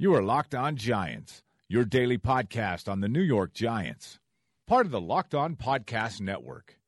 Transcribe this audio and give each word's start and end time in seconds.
You 0.00 0.14
are 0.14 0.22
Locked 0.22 0.54
On 0.54 0.76
Giants, 0.76 1.42
your 1.68 1.84
daily 1.84 2.18
podcast 2.18 2.88
on 2.88 3.00
the 3.00 3.08
New 3.08 3.20
York 3.20 3.52
Giants. 3.52 4.20
Part 4.64 4.86
of 4.86 4.92
the 4.92 5.00
Locked 5.00 5.34
On 5.34 5.56
Podcast 5.56 6.20
Network. 6.20 6.78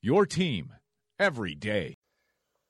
Your 0.00 0.24
team 0.24 0.74
every 1.18 1.56
day. 1.56 1.96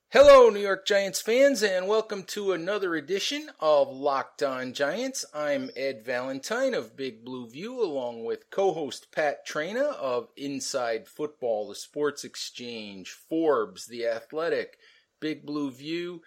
Hello, 0.09 0.49
New 0.49 0.59
York 0.59 0.87
Giants 0.87 1.21
fans, 1.21 1.61
and 1.61 1.87
welcome 1.87 2.23
to 2.29 2.51
another 2.51 2.95
edition 2.95 3.51
of 3.59 3.89
Locked 3.89 4.41
On 4.41 4.73
Giants. 4.73 5.23
I'm 5.35 5.69
Ed 5.75 6.03
Valentine 6.03 6.73
of 6.73 6.97
Big 6.97 7.23
Blue 7.23 7.47
View, 7.47 7.79
along 7.79 8.25
with 8.25 8.49
co 8.49 8.73
host 8.73 9.11
Pat 9.11 9.47
Traina 9.47 9.93
of 9.97 10.29
Inside 10.35 11.07
Football, 11.07 11.67
the 11.67 11.75
Sports 11.75 12.23
Exchange, 12.23 13.11
Forbes, 13.29 13.85
The 13.85 14.07
Athletic, 14.07 14.79
Big 15.19 15.45
Blue 15.45 15.69
View, 15.69 16.23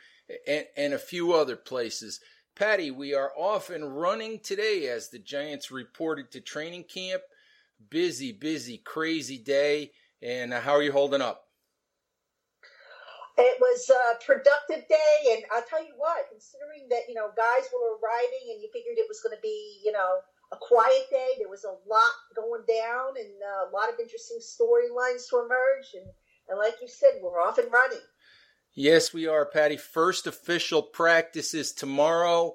and, 0.47 0.67
and 0.77 0.95
a 0.95 0.99
few 0.99 1.33
other 1.33 1.57
places. 1.57 2.21
Patty, 2.57 2.93
we 2.93 3.15
are 3.15 3.33
off 3.37 3.69
and 3.69 3.99
running 3.99 4.39
today 4.39 4.87
as 4.87 5.09
the 5.09 5.19
Giants 5.19 5.73
reported 5.73 6.31
to 6.31 6.41
training 6.41 6.85
camp. 6.85 7.23
Busy, 7.91 8.31
busy, 8.31 8.79
crazy 8.79 9.39
day. 9.39 9.91
And 10.23 10.55
how 10.55 10.71
are 10.75 10.83
you 10.83 10.93
holding 10.93 11.21
up? 11.21 11.49
It 13.37 13.59
was 13.59 13.91
a 13.91 14.25
productive 14.25 14.87
day, 14.87 15.35
and 15.35 15.43
I'll 15.51 15.67
tell 15.67 15.83
you 15.83 15.95
what, 15.99 16.31
considering 16.31 16.87
that, 16.91 17.11
you 17.11 17.19
know, 17.19 17.35
guys 17.37 17.67
were 17.75 17.99
arriving 17.99 18.55
and 18.55 18.63
you 18.63 18.71
figured 18.73 19.03
it 19.03 19.11
was 19.11 19.19
going 19.19 19.35
to 19.35 19.43
be, 19.43 19.83
you 19.85 19.91
know, 19.91 20.23
a 20.53 20.57
quiet 20.57 21.11
day, 21.11 21.35
there 21.43 21.51
was 21.51 21.65
a 21.65 21.75
lot 21.91 22.15
going 22.37 22.63
down 22.71 23.19
and 23.19 23.35
a 23.67 23.75
lot 23.75 23.91
of 23.91 23.99
interesting 23.99 24.39
storylines 24.39 25.27
to 25.27 25.43
emerge. 25.43 25.91
And, 25.99 26.07
and 26.49 26.59
like 26.63 26.79
you 26.81 26.87
said, 26.87 27.19
we're 27.19 27.43
off 27.43 27.59
and 27.59 27.73
running. 27.73 28.07
Yes, 28.75 29.13
we 29.15 29.27
are, 29.27 29.47
Patty. 29.47 29.77
First 29.77 30.27
official 30.27 30.83
practice 30.83 31.55
is 31.55 31.73
tomorrow, 31.73 32.55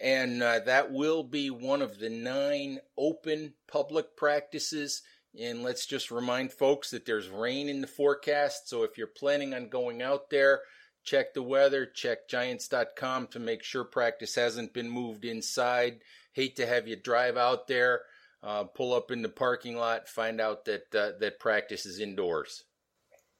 and 0.00 0.42
uh, 0.42 0.60
that 0.66 0.92
will 0.92 1.22
be 1.22 1.50
one 1.50 1.82
of 1.82 1.98
the 1.98 2.10
nine 2.10 2.80
open 2.96 3.54
public 3.68 4.16
practices 4.16 5.02
and 5.38 5.62
let's 5.62 5.86
just 5.86 6.10
remind 6.10 6.52
folks 6.52 6.90
that 6.90 7.06
there's 7.06 7.28
rain 7.28 7.68
in 7.68 7.80
the 7.80 7.86
forecast. 7.86 8.68
So 8.68 8.82
if 8.82 8.98
you're 8.98 9.06
planning 9.06 9.54
on 9.54 9.68
going 9.68 10.02
out 10.02 10.28
there, 10.30 10.60
check 11.04 11.32
the 11.32 11.42
weather, 11.42 11.86
check 11.86 12.28
giants.com 12.28 13.28
to 13.28 13.38
make 13.38 13.62
sure 13.62 13.84
practice 13.84 14.34
hasn't 14.34 14.74
been 14.74 14.90
moved 14.90 15.24
inside. 15.24 16.00
Hate 16.32 16.56
to 16.56 16.66
have 16.66 16.86
you 16.86 16.96
drive 16.96 17.36
out 17.36 17.66
there, 17.66 18.02
uh, 18.42 18.64
pull 18.64 18.92
up 18.92 19.10
in 19.10 19.22
the 19.22 19.28
parking 19.28 19.76
lot, 19.76 20.08
find 20.08 20.40
out 20.40 20.66
that 20.66 20.94
uh, 20.94 21.12
that 21.20 21.40
practice 21.40 21.86
is 21.86 21.98
indoors. 21.98 22.64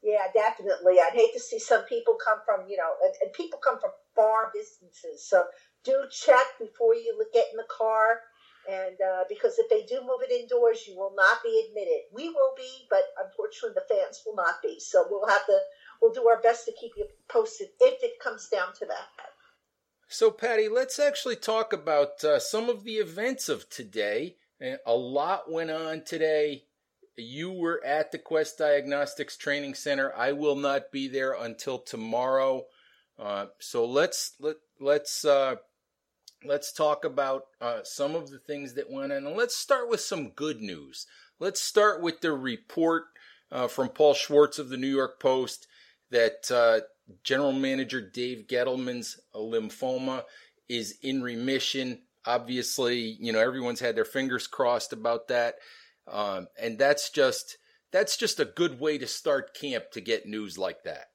Yeah, 0.02 0.26
definitely. 0.34 0.98
I'd 0.98 1.14
hate 1.14 1.32
to 1.34 1.40
see 1.40 1.58
some 1.58 1.84
people 1.84 2.16
come 2.18 2.38
from, 2.44 2.68
you 2.68 2.76
know, 2.76 2.90
and, 3.04 3.14
and 3.22 3.32
people 3.32 3.60
come 3.62 3.78
from 3.78 3.90
far 4.16 4.50
distances. 4.52 5.24
So 5.24 5.44
do 5.84 6.04
check 6.10 6.44
before 6.58 6.94
you 6.94 7.14
get 7.32 7.46
in 7.52 7.56
the 7.56 7.68
car 7.70 8.20
and 8.68 8.94
uh, 9.00 9.24
because 9.28 9.58
if 9.58 9.68
they 9.68 9.84
do 9.86 10.02
move 10.02 10.20
it 10.22 10.30
indoors, 10.30 10.86
you 10.86 10.96
will 10.96 11.12
not 11.16 11.42
be 11.42 11.64
admitted. 11.66 12.02
We 12.12 12.28
will 12.28 12.54
be, 12.56 12.86
but 12.88 13.02
unfortunately, 13.24 13.74
the 13.74 13.94
fans 13.94 14.22
will 14.24 14.36
not 14.36 14.62
be. 14.62 14.78
So 14.78 15.04
we'll 15.10 15.26
have 15.26 15.44
to, 15.46 15.58
we'll 16.00 16.12
do 16.12 16.28
our 16.28 16.40
best 16.40 16.64
to 16.66 16.72
keep 16.80 16.92
you 16.96 17.06
posted 17.28 17.68
if 17.80 18.02
it 18.02 18.20
comes 18.22 18.48
down 18.48 18.72
to 18.78 18.86
that. 18.86 19.08
So, 20.08 20.30
Patty, 20.30 20.68
let's 20.68 20.98
actually 20.98 21.36
talk 21.36 21.72
about 21.72 22.22
uh, 22.22 22.38
some 22.38 22.68
of 22.68 22.84
the 22.84 22.96
events 22.96 23.48
of 23.48 23.68
today. 23.68 24.36
A 24.86 24.94
lot 24.94 25.50
went 25.50 25.70
on 25.70 26.04
today. 26.04 26.64
You 27.16 27.52
were 27.52 27.82
at 27.84 28.10
the 28.10 28.18
Quest 28.18 28.58
Diagnostics 28.58 29.36
Training 29.36 29.74
Center. 29.74 30.12
I 30.16 30.32
will 30.32 30.56
not 30.56 30.90
be 30.92 31.08
there 31.08 31.34
until 31.34 31.78
tomorrow. 31.78 32.64
Uh, 33.18 33.46
so 33.58 33.84
let's 33.84 34.32
let 34.40 34.56
let's 34.80 35.24
uh, 35.24 35.56
let's 36.44 36.72
talk 36.72 37.04
about 37.04 37.44
uh, 37.60 37.80
some 37.84 38.14
of 38.14 38.30
the 38.30 38.38
things 38.38 38.74
that 38.74 38.90
went 38.90 39.12
on. 39.12 39.26
And 39.26 39.36
let's 39.36 39.56
start 39.56 39.88
with 39.88 40.00
some 40.00 40.30
good 40.30 40.60
news. 40.60 41.06
Let's 41.38 41.60
start 41.60 42.02
with 42.02 42.20
the 42.20 42.32
report 42.32 43.04
uh, 43.50 43.68
from 43.68 43.90
Paul 43.90 44.14
Schwartz 44.14 44.58
of 44.58 44.70
the 44.70 44.76
New 44.76 44.88
York 44.88 45.20
Post 45.20 45.66
that 46.10 46.50
uh, 46.50 46.80
General 47.24 47.52
Manager 47.52 48.00
Dave 48.00 48.46
Gettleman's 48.46 49.20
lymphoma 49.34 50.24
is 50.68 50.98
in 51.02 51.22
remission. 51.22 52.02
Obviously, 52.24 53.16
you 53.20 53.32
know 53.32 53.40
everyone's 53.40 53.80
had 53.80 53.96
their 53.96 54.04
fingers 54.04 54.46
crossed 54.46 54.92
about 54.92 55.28
that, 55.28 55.56
um, 56.10 56.48
and 56.60 56.78
that's 56.78 57.10
just 57.10 57.58
that's 57.92 58.16
just 58.16 58.40
a 58.40 58.44
good 58.44 58.80
way 58.80 58.98
to 58.98 59.06
start 59.06 59.54
camp 59.54 59.90
to 59.92 60.00
get 60.00 60.26
news 60.26 60.56
like 60.56 60.82
that. 60.84 61.06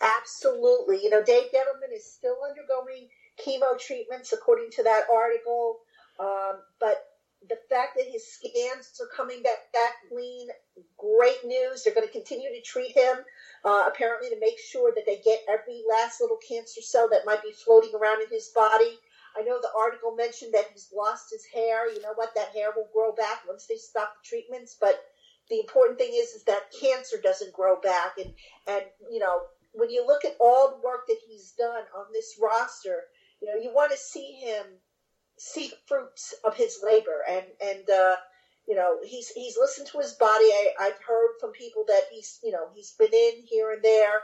Absolutely, 0.00 1.02
you 1.02 1.10
know 1.10 1.22
Dave 1.22 1.50
Gettleman 1.52 1.94
is 1.94 2.12
still 2.12 2.36
undergoing 2.48 3.08
chemo 3.44 3.78
treatments, 3.78 4.32
according 4.32 4.70
to 4.72 4.82
that 4.84 5.04
article. 5.12 5.78
Um, 6.18 6.60
but 6.78 7.04
the 7.48 7.58
fact 7.68 7.96
that 7.96 8.06
his 8.10 8.24
scans 8.26 9.00
are 9.00 9.08
coming 9.14 9.42
back, 9.42 9.72
back 9.72 9.92
clean, 10.08 10.48
great 10.96 11.44
news. 11.44 11.82
They're 11.82 11.94
going 11.94 12.06
to 12.06 12.12
continue 12.12 12.48
to 12.50 12.62
treat 12.62 12.96
him, 12.96 13.18
uh, 13.64 13.84
apparently, 13.86 14.30
to 14.30 14.40
make 14.40 14.58
sure 14.58 14.92
that 14.94 15.04
they 15.06 15.20
get 15.24 15.40
every 15.48 15.82
last 15.88 16.20
little 16.20 16.38
cancer 16.48 16.80
cell 16.80 17.08
that 17.10 17.26
might 17.26 17.42
be 17.42 17.52
floating 17.52 17.92
around 17.94 18.22
in 18.22 18.28
his 18.30 18.48
body. 18.54 18.98
I 19.36 19.42
know 19.42 19.58
the 19.60 19.72
article 19.78 20.14
mentioned 20.14 20.54
that 20.54 20.70
he's 20.72 20.90
lost 20.94 21.30
his 21.30 21.44
hair. 21.52 21.90
You 21.90 22.00
know 22.02 22.14
what? 22.14 22.34
That 22.34 22.54
hair 22.54 22.68
will 22.74 22.88
grow 22.92 23.12
back 23.12 23.42
once 23.48 23.66
they 23.66 23.76
stop 23.76 24.14
the 24.14 24.28
treatments. 24.28 24.76
But 24.80 25.02
the 25.50 25.60
important 25.60 25.98
thing 25.98 26.12
is, 26.14 26.30
is 26.30 26.44
that 26.44 26.72
cancer 26.80 27.16
doesn't 27.22 27.52
grow 27.52 27.80
back. 27.80 28.14
And, 28.18 28.32
and, 28.66 28.84
you 29.10 29.18
know, 29.18 29.42
when 29.72 29.90
you 29.90 30.06
look 30.06 30.24
at 30.24 30.36
all 30.40 30.70
the 30.70 30.86
work 30.86 31.06
that 31.08 31.18
he's 31.26 31.52
done 31.58 31.84
on 31.96 32.06
this 32.12 32.38
roster, 32.40 33.02
you 33.40 33.48
know, 33.48 33.60
you 33.60 33.74
want 33.74 33.90
to 33.90 33.98
see 33.98 34.32
him 34.40 34.64
see 35.36 35.72
fruits 35.86 36.34
of 36.44 36.54
his 36.56 36.78
labor, 36.84 37.22
and 37.28 37.44
and 37.60 37.90
uh, 37.90 38.16
you 38.66 38.74
know, 38.74 38.98
he's 39.04 39.28
he's 39.30 39.58
listened 39.58 39.88
to 39.88 39.98
his 39.98 40.12
body. 40.14 40.44
I, 40.44 40.70
I've 40.80 41.02
heard 41.06 41.30
from 41.40 41.52
people 41.52 41.84
that 41.88 42.02
he's 42.10 42.38
you 42.42 42.52
know 42.52 42.68
he's 42.74 42.92
been 42.92 43.12
in 43.12 43.42
here 43.48 43.72
and 43.72 43.82
there. 43.82 44.22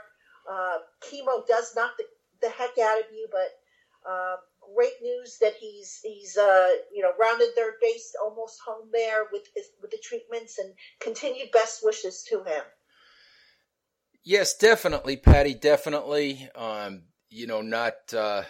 Uh, 0.49 0.79
chemo 1.01 1.45
does 1.47 1.73
knock 1.75 1.91
the, 1.97 2.05
the 2.41 2.49
heck 2.49 2.77
out 2.79 2.99
of 2.99 3.05
you, 3.13 3.27
but 3.31 4.09
uh, 4.09 4.35
great 4.75 5.01
news 5.01 5.37
that 5.39 5.53
he's 5.59 5.99
he's 6.03 6.37
uh, 6.37 6.69
you 6.93 7.01
know 7.01 7.11
rounded 7.19 7.49
third 7.55 7.75
base, 7.81 8.13
almost 8.23 8.59
home 8.65 8.89
there 8.91 9.25
with 9.31 9.43
his, 9.55 9.67
with 9.81 9.91
the 9.91 9.99
treatments, 10.03 10.57
and 10.57 10.73
continued 10.99 11.51
best 11.51 11.83
wishes 11.83 12.23
to 12.29 12.43
him. 12.43 12.63
Yes, 14.23 14.55
definitely, 14.55 15.17
Patty. 15.17 15.53
Definitely. 15.53 16.49
Um, 16.55 17.03
you 17.29 17.47
know, 17.47 17.61
not 17.61 18.13
uh, 18.13 18.43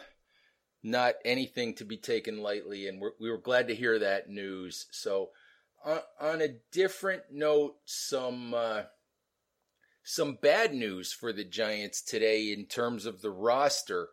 not 0.83 1.15
anything 1.23 1.75
to 1.75 1.85
be 1.85 1.97
taken 1.97 2.41
lightly, 2.41 2.87
and 2.87 2.99
we're, 2.99 3.11
we 3.19 3.29
were 3.29 3.37
glad 3.37 3.67
to 3.67 3.75
hear 3.75 3.99
that 3.99 4.29
news. 4.29 4.87
So, 4.91 5.29
on, 5.85 5.99
on 6.19 6.41
a 6.41 6.55
different 6.71 7.23
note, 7.31 7.75
some 7.85 8.53
uh, 8.53 8.83
some 10.03 10.37
bad 10.41 10.73
news 10.73 11.13
for 11.13 11.31
the 11.31 11.45
Giants 11.45 12.01
today 12.01 12.51
in 12.51 12.65
terms 12.65 13.05
of 13.05 13.21
the 13.21 13.31
roster. 13.31 14.09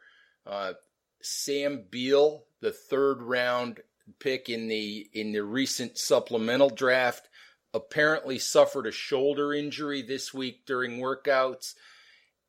Uh, 0.47 0.75
Sam 1.23 1.85
Beal, 1.91 2.45
the 2.61 2.73
third 2.73 3.23
round 3.23 3.81
pick 4.19 4.49
in 4.49 4.69
the 4.69 5.09
in 5.13 5.33
the 5.33 5.43
recent 5.43 5.99
supplemental 5.99 6.71
draft, 6.71 7.29
apparently 7.75 8.39
suffered 8.39 8.87
a 8.87 8.93
shoulder 8.93 9.53
injury 9.53 10.03
this 10.03 10.33
week 10.33 10.67
during 10.67 10.99
workouts. 10.99 11.75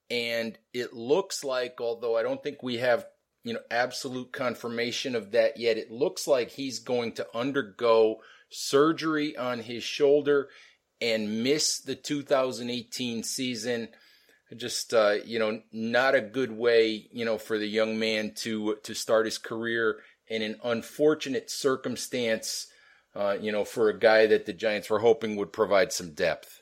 And 0.09 0.57
it 0.73 0.93
looks 0.93 1.43
like, 1.43 1.79
although 1.79 2.17
I 2.17 2.23
don't 2.23 2.41
think 2.41 2.63
we 2.63 2.77
have 2.77 3.05
you 3.43 3.53
know 3.53 3.61
absolute 3.71 4.31
confirmation 4.31 5.15
of 5.15 5.31
that 5.31 5.57
yet. 5.57 5.77
It 5.77 5.91
looks 5.91 6.27
like 6.27 6.51
he's 6.51 6.79
going 6.79 7.13
to 7.13 7.27
undergo 7.33 8.17
surgery 8.49 9.37
on 9.37 9.59
his 9.59 9.83
shoulder 9.83 10.49
and 11.01 11.43
miss 11.43 11.79
the 11.79 11.95
2018 11.95 13.23
season. 13.23 13.89
Just 14.55 14.93
uh, 14.93 15.17
you 15.25 15.39
know, 15.39 15.61
not 15.71 16.15
a 16.15 16.21
good 16.21 16.51
way 16.51 17.07
you 17.11 17.25
know 17.25 17.37
for 17.37 17.57
the 17.57 17.67
young 17.67 17.99
man 17.99 18.33
to 18.37 18.77
to 18.83 18.93
start 18.93 19.25
his 19.25 19.37
career 19.37 19.99
in 20.27 20.41
an 20.41 20.59
unfortunate 20.63 21.49
circumstance. 21.49 22.67
Uh, 23.15 23.35
you 23.39 23.51
know, 23.51 23.65
for 23.65 23.89
a 23.89 23.99
guy 23.99 24.27
that 24.27 24.45
the 24.45 24.53
Giants 24.53 24.89
were 24.89 24.99
hoping 24.99 25.35
would 25.35 25.51
provide 25.51 25.91
some 25.91 26.13
depth. 26.13 26.61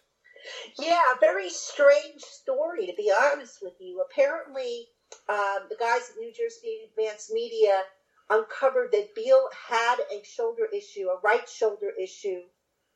Yeah, 0.79 1.03
very 1.19 1.49
strange 1.49 2.21
story 2.21 2.85
to 2.87 2.93
be 2.95 3.11
honest 3.11 3.59
with 3.61 3.73
you. 3.79 4.03
Apparently, 4.09 4.87
um, 5.29 5.67
the 5.69 5.75
guys 5.77 6.09
at 6.09 6.17
New 6.17 6.31
Jersey 6.31 6.89
Advanced 6.89 7.31
Media 7.33 7.83
uncovered 8.29 8.91
that 8.91 9.15
Beal 9.15 9.49
had 9.69 9.97
a 10.11 10.23
shoulder 10.23 10.67
issue, 10.73 11.07
a 11.09 11.19
right 11.21 11.47
shoulder 11.47 11.91
issue, 12.01 12.41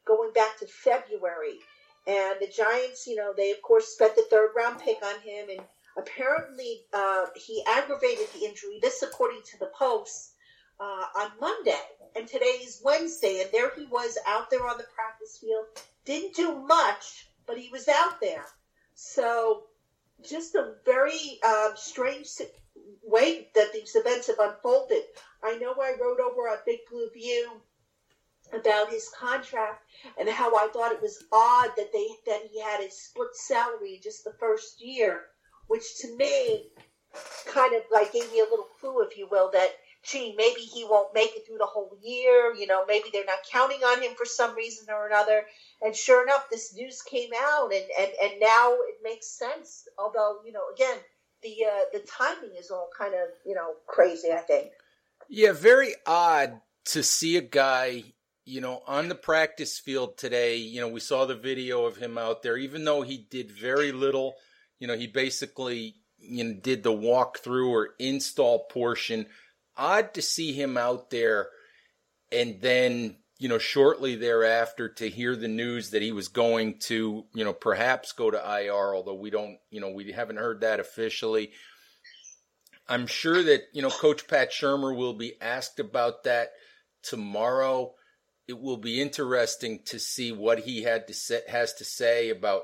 going 0.06 0.32
back 0.34 0.58
to 0.60 0.68
February. 0.68 1.60
And 2.08 2.40
the 2.40 2.48
Giants, 2.48 3.06
you 3.06 3.16
know, 3.16 3.34
they 3.36 3.52
of 3.52 3.62
course 3.62 3.90
spent 3.90 4.16
the 4.16 4.26
third 4.30 4.52
round 4.56 4.80
pick 4.80 4.98
on 5.04 5.20
him, 5.22 5.50
and 5.50 5.62
apparently 5.98 6.82
uh, 6.94 7.26
he 7.36 7.64
aggravated 7.68 8.28
the 8.34 8.46
injury. 8.46 8.80
This, 8.82 9.04
according 9.04 9.42
to 9.52 9.60
the 9.60 9.72
Post, 9.78 10.34
uh, 10.80 11.06
on 11.16 11.32
Monday, 11.40 11.80
and 12.16 12.28
today 12.28 12.60
is 12.64 12.82
Wednesday, 12.84 13.42
and 13.42 13.52
there 13.52 13.72
he 13.76 13.86
was 13.86 14.18
out 14.28 14.50
there 14.50 14.68
on 14.68 14.78
the 14.78 14.88
practice 14.96 15.38
field. 15.40 15.66
Didn't 16.06 16.36
do 16.36 16.66
much, 16.66 17.28
but 17.46 17.58
he 17.58 17.70
was 17.70 17.88
out 17.88 18.20
there. 18.20 18.46
So 18.96 19.64
just 20.24 20.56
a 20.56 20.74
very 20.86 21.40
uh, 21.46 21.76
strange 21.76 22.30
way 23.04 23.50
that 23.56 23.74
these 23.74 23.96
events 23.96 24.28
have 24.28 24.40
unfolded. 24.40 25.04
I 25.44 25.58
know 25.58 25.74
I 25.74 25.96
wrote 26.02 26.20
over 26.20 26.50
on 26.50 26.58
Big 26.66 26.80
Blue 26.90 27.10
View 27.14 27.62
about 28.54 28.90
his 28.90 29.10
contract 29.18 29.84
and 30.20 30.30
how 30.30 30.56
I 30.56 30.68
thought 30.68 30.92
it 30.92 31.02
was 31.02 31.24
odd 31.32 31.72
that 31.78 31.92
they 31.94 32.08
that 32.28 32.42
he 32.52 32.62
had 32.62 32.82
a 32.82 32.92
split 32.92 33.36
salary 33.36 34.00
just 34.04 34.24
the 34.24 34.34
first 34.40 34.84
year, 34.84 35.22
which 35.68 35.98
to 36.02 36.16
me 36.18 36.72
kind 37.48 37.76
of 37.76 37.84
like 37.92 38.14
gave 38.14 38.32
me 38.32 38.40
a 38.40 38.50
little 38.50 38.68
clue, 38.80 39.02
if 39.02 39.18
you 39.18 39.28
will, 39.30 39.52
that 39.52 39.72
gee, 40.04 40.34
maybe 40.36 40.62
he 40.62 40.84
won't 40.84 41.14
make 41.14 41.32
it 41.36 41.46
through 41.46 41.60
the 41.60 41.66
whole 41.66 41.98
year. 42.02 42.54
You 42.56 42.68
know, 42.68 42.86
maybe 42.88 43.10
they're 43.12 43.26
not 43.26 43.40
counting 43.52 43.84
on 43.84 44.02
him 44.02 44.14
for 44.18 44.26
some 44.26 44.56
reason 44.56 44.88
or 44.90 45.08
another. 45.08 45.44
And 45.82 45.96
sure 45.96 46.24
enough, 46.24 46.50
this 46.50 46.74
news 46.74 47.02
came 47.02 47.30
out, 47.40 47.72
and 47.74 47.86
and 48.00 48.12
and 48.22 48.40
now 48.40 48.74
it 48.74 48.98
makes 49.04 49.28
sense. 49.28 49.88
Although 49.98 50.40
you 50.46 50.52
know, 50.52 50.64
again, 50.74 50.98
the 51.44 51.56
uh, 51.66 51.84
the 51.94 52.00
timing 52.00 52.56
is 52.58 52.72
all 52.72 52.90
kind 52.98 53.14
of 53.14 53.30
you 53.46 53.56
know 53.56 53.74
crazy. 53.88 54.32
I 54.32 54.40
think. 54.40 54.72
Yeah, 55.30 55.54
very 55.54 55.94
odd 56.06 56.60
to 56.86 57.04
see 57.04 57.38
a 57.38 57.42
guy 57.42 58.04
you 58.52 58.60
know, 58.60 58.84
on 58.86 59.08
the 59.08 59.16
practice 59.16 59.80
field 59.80 60.18
today, 60.18 60.58
you 60.58 60.82
know, 60.82 60.90
we 60.90 61.00
saw 61.00 61.26
the 61.26 61.36
video 61.36 61.86
of 61.86 61.96
him 61.96 62.18
out 62.18 62.44
there, 62.44 62.58
even 62.58 62.84
though 62.84 63.02
he 63.02 63.26
did 63.32 63.50
very 63.50 63.94
little, 63.94 64.36
you 64.78 64.88
know, 64.88 64.98
he 64.98 65.08
basically, 65.08 65.96
you 66.18 66.44
know, 66.44 66.54
did 66.62 66.84
the 66.84 66.92
walkthrough 66.92 67.70
or 67.70 67.90
install 67.98 68.66
portion. 68.66 69.26
Odd 69.78 70.14
to 70.16 70.22
see 70.22 70.52
him 70.52 70.78
out 70.78 71.12
there 71.12 71.48
and 72.30 72.60
then, 72.60 73.16
you 73.40 73.48
know, 73.48 73.58
shortly 73.58 74.16
thereafter 74.16 74.90
to 74.90 75.10
hear 75.10 75.38
the 75.38 75.48
news 75.48 75.92
that 75.92 76.02
he 76.02 76.12
was 76.12 76.28
going 76.28 76.80
to, 76.80 77.24
you 77.34 77.46
know, 77.46 77.54
perhaps 77.54 78.12
go 78.12 78.30
to 78.30 78.38
IR, 78.38 78.94
although 78.94 79.16
we 79.16 79.30
don't, 79.30 79.60
you 79.70 79.80
know, 79.80 79.92
we 79.92 80.12
haven't 80.12 80.36
heard 80.36 80.60
that 80.60 80.82
officially. 80.82 81.52
I'm 82.90 83.08
sure 83.08 83.42
that, 83.42 83.62
you 83.72 83.82
know, 83.82 83.90
Coach 83.90 84.28
Pat 84.28 84.52
Shurmur 84.52 84.94
will 84.94 85.14
be 85.14 85.42
asked 85.42 85.80
about 85.80 86.26
that 86.26 86.50
tomorrow 87.02 87.94
it 88.52 88.60
will 88.60 88.78
be 88.78 89.02
interesting 89.02 89.80
to 89.86 89.98
see 89.98 90.30
what 90.34 90.60
he 90.60 90.84
had 90.84 91.08
to 91.08 91.14
say, 91.14 91.40
has 91.48 91.74
to 91.74 91.86
say 91.86 92.30
about 92.30 92.64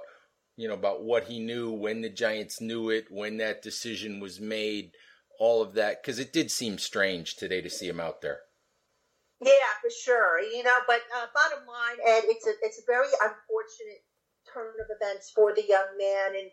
you 0.57 0.67
know 0.67 0.73
about 0.73 1.01
what 1.01 1.23
he 1.23 1.39
knew 1.39 1.71
when 1.71 2.01
the 2.01 2.09
Giants 2.09 2.59
knew 2.59 2.89
it, 2.89 3.05
when 3.09 3.37
that 3.37 3.61
decision 3.61 4.19
was 4.19 4.41
made, 4.41 4.91
all 5.39 5.61
of 5.61 5.75
that 5.75 6.03
because 6.03 6.19
it 6.19 6.33
did 6.33 6.51
seem 6.51 6.77
strange 6.77 7.37
today 7.37 7.61
to 7.61 7.69
see 7.69 7.87
him 7.87 8.01
out 8.01 8.21
there. 8.21 8.39
Yeah, 9.39 9.71
for 9.81 9.89
sure. 9.89 10.41
You 10.41 10.63
know, 10.63 10.77
but 10.87 10.99
uh, 11.15 11.27
bottom 11.33 11.65
line, 11.65 11.97
Ed, 12.05 12.23
it's 12.27 12.45
a 12.45 12.51
it's 12.61 12.79
a 12.79 12.85
very 12.85 13.07
unfortunate 13.07 14.03
turn 14.53 14.73
of 14.83 14.87
events 14.91 15.31
for 15.33 15.55
the 15.55 15.63
young 15.63 15.87
man, 15.97 16.35
and 16.35 16.49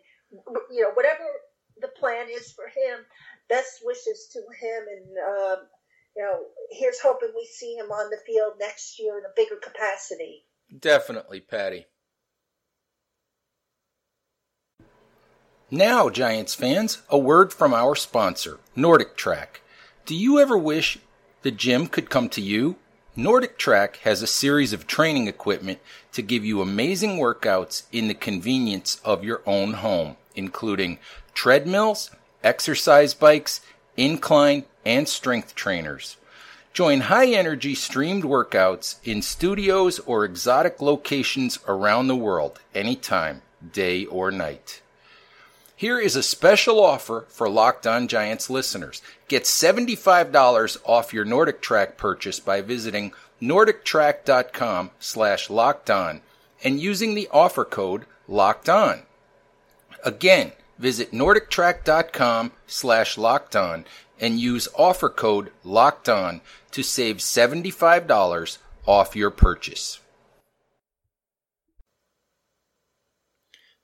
you 0.71 0.81
know 0.81 0.91
whatever 0.93 1.25
the 1.81 1.89
plan 1.99 2.27
is 2.31 2.53
for 2.53 2.67
him, 2.67 3.03
best 3.49 3.81
wishes 3.83 4.29
to 4.31 4.39
him, 4.39 4.83
and 4.87 5.07
um, 5.27 5.57
you 6.15 6.23
know, 6.23 6.39
here's 6.71 6.99
hoping 7.01 7.29
we 7.35 7.45
see 7.45 7.75
him 7.75 7.91
on 7.91 8.09
the 8.09 8.17
field 8.25 8.53
next 8.59 8.99
year 8.99 9.17
in 9.17 9.25
a 9.25 9.33
bigger 9.35 9.57
capacity. 9.61 10.45
Definitely, 10.79 11.41
Patty. 11.41 11.85
Now, 15.69 16.09
Giants 16.09 16.55
fans, 16.55 17.01
a 17.09 17.17
word 17.17 17.51
from 17.51 17.73
our 17.73 17.95
sponsor, 17.95 18.59
Nordic 18.75 19.17
Track. 19.17 19.61
Do 20.05 20.15
you 20.15 20.39
ever 20.39 20.57
wish 20.57 20.99
the 21.41 21.51
gym 21.51 21.87
could 21.87 22.09
come 22.09 22.29
to 22.29 22.41
you? 22.41 22.77
Nordic 23.15 23.57
Track 23.57 23.97
has 23.97 24.21
a 24.21 24.27
series 24.27 24.73
of 24.73 24.87
training 24.87 25.27
equipment 25.27 25.79
to 26.11 26.21
give 26.21 26.45
you 26.45 26.61
amazing 26.61 27.17
workouts 27.17 27.83
in 27.91 28.07
the 28.07 28.13
convenience 28.13 29.01
of 29.03 29.23
your 29.23 29.41
own 29.45 29.73
home, 29.73 30.17
including 30.35 30.99
treadmills, 31.33 32.11
exercise 32.43 33.13
bikes, 33.13 33.61
incline, 33.97 34.65
and 34.85 35.07
strength 35.07 35.55
trainers. 35.55 36.17
Join 36.73 37.01
high 37.01 37.27
energy 37.27 37.73
streamed 37.73 38.23
workouts 38.23 38.95
in 39.03 39.21
studios 39.21 39.99
or 39.99 40.25
exotic 40.25 40.81
locations 40.81 41.57
around 41.67 42.07
the 42.07 42.15
world, 42.15 42.59
anytime, 42.73 43.41
day 43.71 44.05
or 44.05 44.29
night. 44.29 44.81
Here 45.77 45.99
is 45.99 46.15
a 46.15 46.23
special 46.23 46.83
offer 46.83 47.25
for 47.29 47.49
Locked 47.49 47.85
On 47.85 48.07
Giants 48.07 48.49
listeners. 48.49 49.01
Get 49.27 49.43
$75 49.43 50.77
off 50.85 51.13
your 51.13 51.25
Nordic 51.25 51.61
Track 51.61 51.97
purchase 51.97 52.39
by 52.39 52.61
visiting 52.61 53.13
nordictrack.com 53.41 54.91
slash 54.99 55.49
locked 55.49 55.89
on 55.89 56.21
and 56.63 56.79
using 56.79 57.13
the 57.13 57.27
offer 57.31 57.65
code 57.65 58.05
locked 58.27 58.69
on. 58.69 59.03
Again, 60.03 60.53
visit 60.79 61.11
nordictrack.com 61.11 62.51
slash 62.67 63.17
locked 63.17 63.55
on 63.55 63.85
and 64.19 64.39
use 64.39 64.67
offer 64.75 65.09
code 65.09 65.51
locked 65.63 66.09
on 66.09 66.41
to 66.71 66.83
save 66.83 67.17
$75 67.17 68.57
off 68.85 69.15
your 69.15 69.31
purchase. 69.31 69.99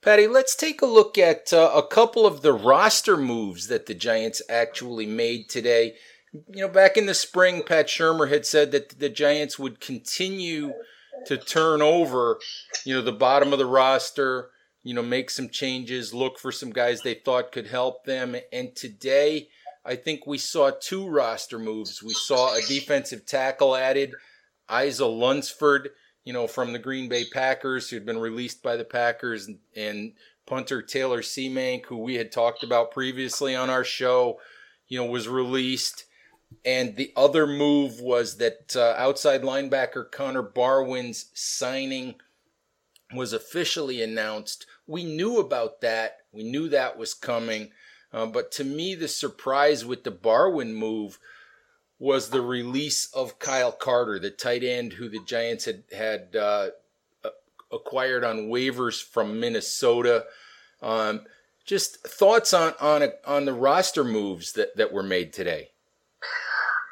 Patty, 0.02 0.26
let's 0.26 0.56
take 0.56 0.82
a 0.82 0.88
look 0.88 1.18
at 1.20 1.54
uh, 1.54 1.72
a 1.76 1.86
couple 1.86 2.26
of 2.26 2.42
the 2.42 2.54
roster 2.54 3.16
moves 3.16 3.68
that 3.68 3.86
the 3.86 3.94
Giants 3.94 4.42
actually 4.50 5.06
made 5.06 5.48
today. 5.48 5.94
You 6.34 6.62
know, 6.62 6.68
back 6.68 6.98
in 6.98 7.06
the 7.06 7.14
spring, 7.14 7.62
Pat 7.62 7.88
Shurmur 7.88 8.30
had 8.30 8.46
said 8.46 8.72
that 8.72 9.00
the 9.00 9.10
Giants 9.10 9.60
would 9.60 9.80
continue 9.80 10.74
to 11.28 11.38
turn 11.38 11.84
over, 11.84 12.40
you 12.84 12.96
know, 12.96 13.04
the 13.04 13.12
bottom 13.12 13.54
of 13.54 13.60
the 13.60 13.66
roster, 13.68 14.50
you 14.82 14.96
know, 14.96 15.04
make 15.04 15.30
some 15.30 15.50
changes, 15.50 16.16
look 16.16 16.40
for 16.40 16.52
some 16.52 16.72
guys 16.72 17.02
they 17.02 17.14
thought 17.14 17.52
could 17.52 17.68
help 17.68 18.06
them. 18.06 18.36
And 18.52 18.76
today, 18.76 19.50
I 19.84 19.96
think 19.96 20.28
we 20.28 20.38
saw 20.38 20.72
two 20.72 21.08
roster 21.08 21.58
moves. 21.58 22.04
We 22.04 22.14
saw 22.14 22.56
a 22.56 22.62
defensive 22.62 23.26
tackle 23.26 23.76
added, 23.76 24.14
Isa 24.72 25.06
Lunsford, 25.06 25.90
you 26.24 26.34
know, 26.34 26.48
from 26.48 26.72
the 26.72 26.80
Green 26.80 27.10
Bay 27.10 27.26
Packers, 27.32 27.90
who'd 27.90 28.06
been 28.06 28.20
released 28.20 28.62
by 28.62 28.76
the 28.76 28.86
Packers, 28.86 29.50
and, 29.76 30.14
punter 30.46 30.82
Taylor 30.82 31.22
Symmank, 31.22 31.86
who 31.86 31.98
we 31.98 32.16
had 32.16 32.32
talked 32.32 32.62
about 32.62 32.92
previously 32.92 33.56
on 33.56 33.70
our 33.70 33.86
show, 33.86 34.40
you 34.88 34.98
know, 34.98 35.06
was 35.06 35.30
released. 35.30 36.06
And 36.66 36.98
the 36.98 37.14
other 37.16 37.48
move 37.48 38.02
was 38.02 38.38
that 38.38 38.76
uh, 38.76 38.96
outside 38.98 39.44
linebacker 39.44 40.12
Connor 40.12 40.44
Barwin's 40.44 41.28
signing 41.34 42.16
was 43.14 43.32
officially 43.32 44.02
announced. 44.02 44.66
We 44.88 45.06
knew 45.06 45.40
about 45.40 45.80
that. 45.82 46.18
We 46.34 46.44
knew 46.44 46.68
that 46.70 46.98
was 46.98 47.14
coming. 47.14 47.72
Uh, 48.14 48.26
but 48.26 48.52
to 48.52 48.64
me, 48.64 48.96
the 48.96 49.08
surprise 49.08 49.86
with 49.86 50.04
the 50.04 50.12
Barwin 50.12 50.74
move 50.74 51.20
was 51.98 52.30
the 52.30 52.42
release 52.42 53.06
of 53.14 53.40
Kyle 53.40 53.72
Carter, 53.72 54.20
the 54.20 54.32
tight 54.32 54.64
end 54.64 54.94
who 54.94 55.08
the 55.08 55.24
Giants 55.24 55.66
had 55.66 55.84
had 55.96 56.36
uh, 56.36 56.70
acquired 57.72 58.24
on 58.24 58.50
waivers 58.50 59.02
from 59.02 59.40
Minnesota. 59.40 60.26
Um, 60.82 61.22
just 61.64 62.06
thoughts 62.06 62.54
on 62.54 62.74
on 62.80 63.04
a, 63.04 63.12
on 63.26 63.46
the 63.46 63.54
roster 63.54 64.04
moves 64.04 64.54
that, 64.54 64.76
that 64.78 64.92
were 64.92 65.04
made 65.04 65.32
today. 65.32 65.70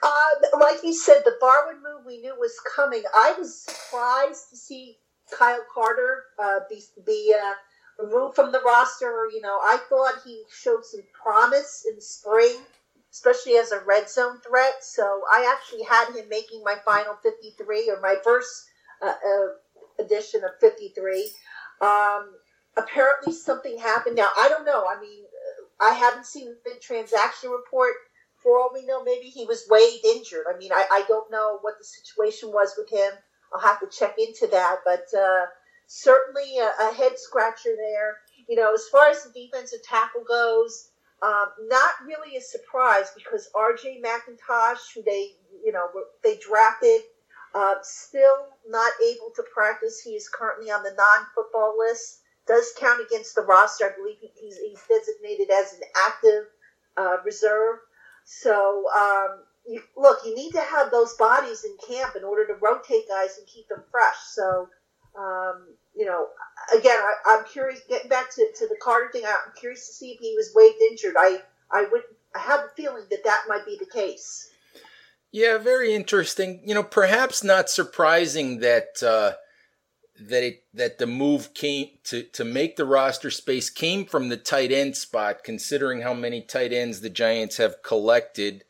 Uh, 0.03 0.59
like 0.59 0.83
you 0.83 0.93
said, 0.93 1.21
the 1.25 1.35
Barwin 1.41 1.77
move 1.77 2.05
we 2.05 2.21
knew 2.21 2.35
was 2.39 2.53
coming. 2.75 3.03
I 3.13 3.35
was 3.37 3.61
surprised 3.63 4.49
to 4.51 4.57
see 4.57 4.97
Kyle 5.37 5.65
Carter 5.73 6.23
uh, 6.41 6.59
be, 6.69 6.81
be 7.05 7.35
uh, 7.35 7.53
removed 7.99 8.35
from 8.35 8.51
the 8.51 8.61
roster. 8.61 9.27
You 9.33 9.41
know, 9.41 9.57
I 9.61 9.77
thought 9.89 10.21
he 10.25 10.43
showed 10.51 10.85
some 10.85 11.03
promise 11.21 11.85
in 11.91 11.99
spring, 12.01 12.57
especially 13.11 13.57
as 13.57 13.71
a 13.71 13.83
red 13.85 14.09
zone 14.09 14.39
threat. 14.47 14.83
So 14.83 15.21
I 15.31 15.51
actually 15.53 15.83
had 15.83 16.13
him 16.15 16.29
making 16.29 16.63
my 16.63 16.75
final 16.85 17.15
53 17.21 17.89
or 17.91 17.99
my 18.01 18.15
first 18.23 18.65
uh, 19.01 19.07
uh, 19.07 20.03
edition 20.03 20.43
of 20.43 20.51
53. 20.59 21.29
Um, 21.81 22.31
apparently 22.77 23.33
something 23.33 23.77
happened. 23.77 24.15
Now, 24.15 24.29
I 24.37 24.49
don't 24.49 24.65
know. 24.65 24.85
I 24.85 24.99
mean, 24.99 25.23
I 25.79 25.93
haven't 25.93 26.25
seen 26.25 26.55
the 26.65 26.71
transaction 26.81 27.49
report. 27.51 27.93
For 28.43 28.57
all 28.57 28.71
we 28.73 28.85
know, 28.85 29.03
maybe 29.03 29.25
he 29.27 29.45
was 29.45 29.67
weighed 29.69 29.99
injured. 30.05 30.45
I 30.53 30.57
mean, 30.57 30.71
I, 30.71 30.85
I 30.89 31.03
don't 31.09 31.29
know 31.29 31.59
what 31.61 31.75
the 31.77 31.83
situation 31.83 32.51
was 32.53 32.73
with 32.77 32.89
him. 32.89 33.11
I'll 33.53 33.59
have 33.59 33.81
to 33.81 33.87
check 33.87 34.15
into 34.17 34.47
that. 34.47 34.77
But 34.85 35.05
uh, 35.17 35.45
certainly 35.89 36.59
a, 36.59 36.69
a, 36.89 36.93
head 36.93 37.17
scratcher 37.17 37.75
there. 37.75 38.17
You 38.47 38.55
know, 38.55 38.73
as 38.73 38.87
far 38.91 39.09
as 39.09 39.23
the 39.23 39.31
defensive 39.31 39.81
tackle 39.83 40.23
goes, 40.23 40.89
um, 41.21 41.47
not 41.67 41.95
really 42.05 42.37
a 42.37 42.41
surprise 42.41 43.11
because 43.15 43.49
R.J. 43.55 44.01
McIntosh, 44.05 44.93
who 44.95 45.01
they 45.03 45.31
you 45.65 45.73
know 45.73 45.89
they 46.23 46.37
drafted, 46.37 47.01
uh, 47.53 47.75
still 47.81 48.47
not 48.67 48.91
able 49.05 49.31
to 49.35 49.43
practice. 49.53 49.99
He 49.99 50.11
is 50.11 50.29
currently 50.29 50.71
on 50.71 50.83
the 50.83 50.93
non-football 50.95 51.75
list. 51.77 52.21
Does 52.47 52.71
count 52.79 53.01
against 53.05 53.35
the 53.35 53.41
roster. 53.41 53.85
I 53.85 53.95
believe 53.95 54.17
he's, 54.21 54.57
he's 54.57 54.81
designated 54.87 55.49
as 55.51 55.73
an 55.73 55.81
active 56.07 56.45
uh, 56.97 57.17
reserve. 57.23 57.77
So 58.25 58.85
um, 58.95 59.43
you, 59.67 59.81
look, 59.97 60.19
you 60.25 60.35
need 60.35 60.51
to 60.53 60.61
have 60.61 60.89
those 60.89 61.13
bodies 61.13 61.63
in 61.63 61.75
camp 61.87 62.15
in 62.15 62.23
order 62.23 62.47
to 62.47 62.55
rotate 62.55 63.07
guys 63.07 63.37
and 63.37 63.47
keep 63.47 63.67
them 63.67 63.83
fresh. 63.91 64.17
So 64.33 64.69
um, 65.19 65.67
you 65.95 66.05
know, 66.05 66.27
again, 66.77 66.97
I, 67.27 67.35
am 67.35 67.43
curious. 67.45 67.81
Getting 67.89 68.09
back 68.09 68.33
to, 68.35 68.47
to 68.57 68.67
the 68.67 68.77
Carter 68.81 69.09
thing, 69.11 69.23
I'm 69.25 69.53
curious 69.55 69.87
to 69.87 69.93
see 69.93 70.11
if 70.11 70.19
he 70.19 70.33
was 70.35 70.51
waived 70.55 70.81
injured. 70.91 71.15
I 71.17 71.41
I 71.71 71.87
would 71.91 72.03
I 72.35 72.39
have 72.39 72.61
a 72.61 72.69
feeling 72.75 73.03
that 73.09 73.23
that 73.25 73.43
might 73.47 73.65
be 73.65 73.77
the 73.77 73.85
case. 73.85 74.49
Yeah, 75.31 75.57
very 75.57 75.93
interesting. 75.93 76.61
You 76.65 76.73
know, 76.73 76.83
perhaps 76.83 77.43
not 77.43 77.69
surprising 77.69 78.59
that 78.59 79.03
uh, 79.03 79.33
that 80.19 80.43
it 80.43 80.63
that 80.73 80.97
the 80.99 81.07
move 81.07 81.53
came 81.53 81.89
to 82.05 82.23
to 82.23 82.45
make 82.45 82.77
the 82.77 82.85
roster 82.85 83.29
space 83.29 83.69
came 83.69 84.05
from 84.05 84.29
the 84.29 84.37
tight 84.37 84.71
end 84.71 84.95
spot, 84.95 85.43
considering 85.43 86.01
how 86.01 86.13
many 86.13 86.41
tight 86.41 86.71
ends 86.71 87.01
the 87.01 87.09
Giants 87.09 87.57
have 87.57 87.83
collected. 87.83 88.63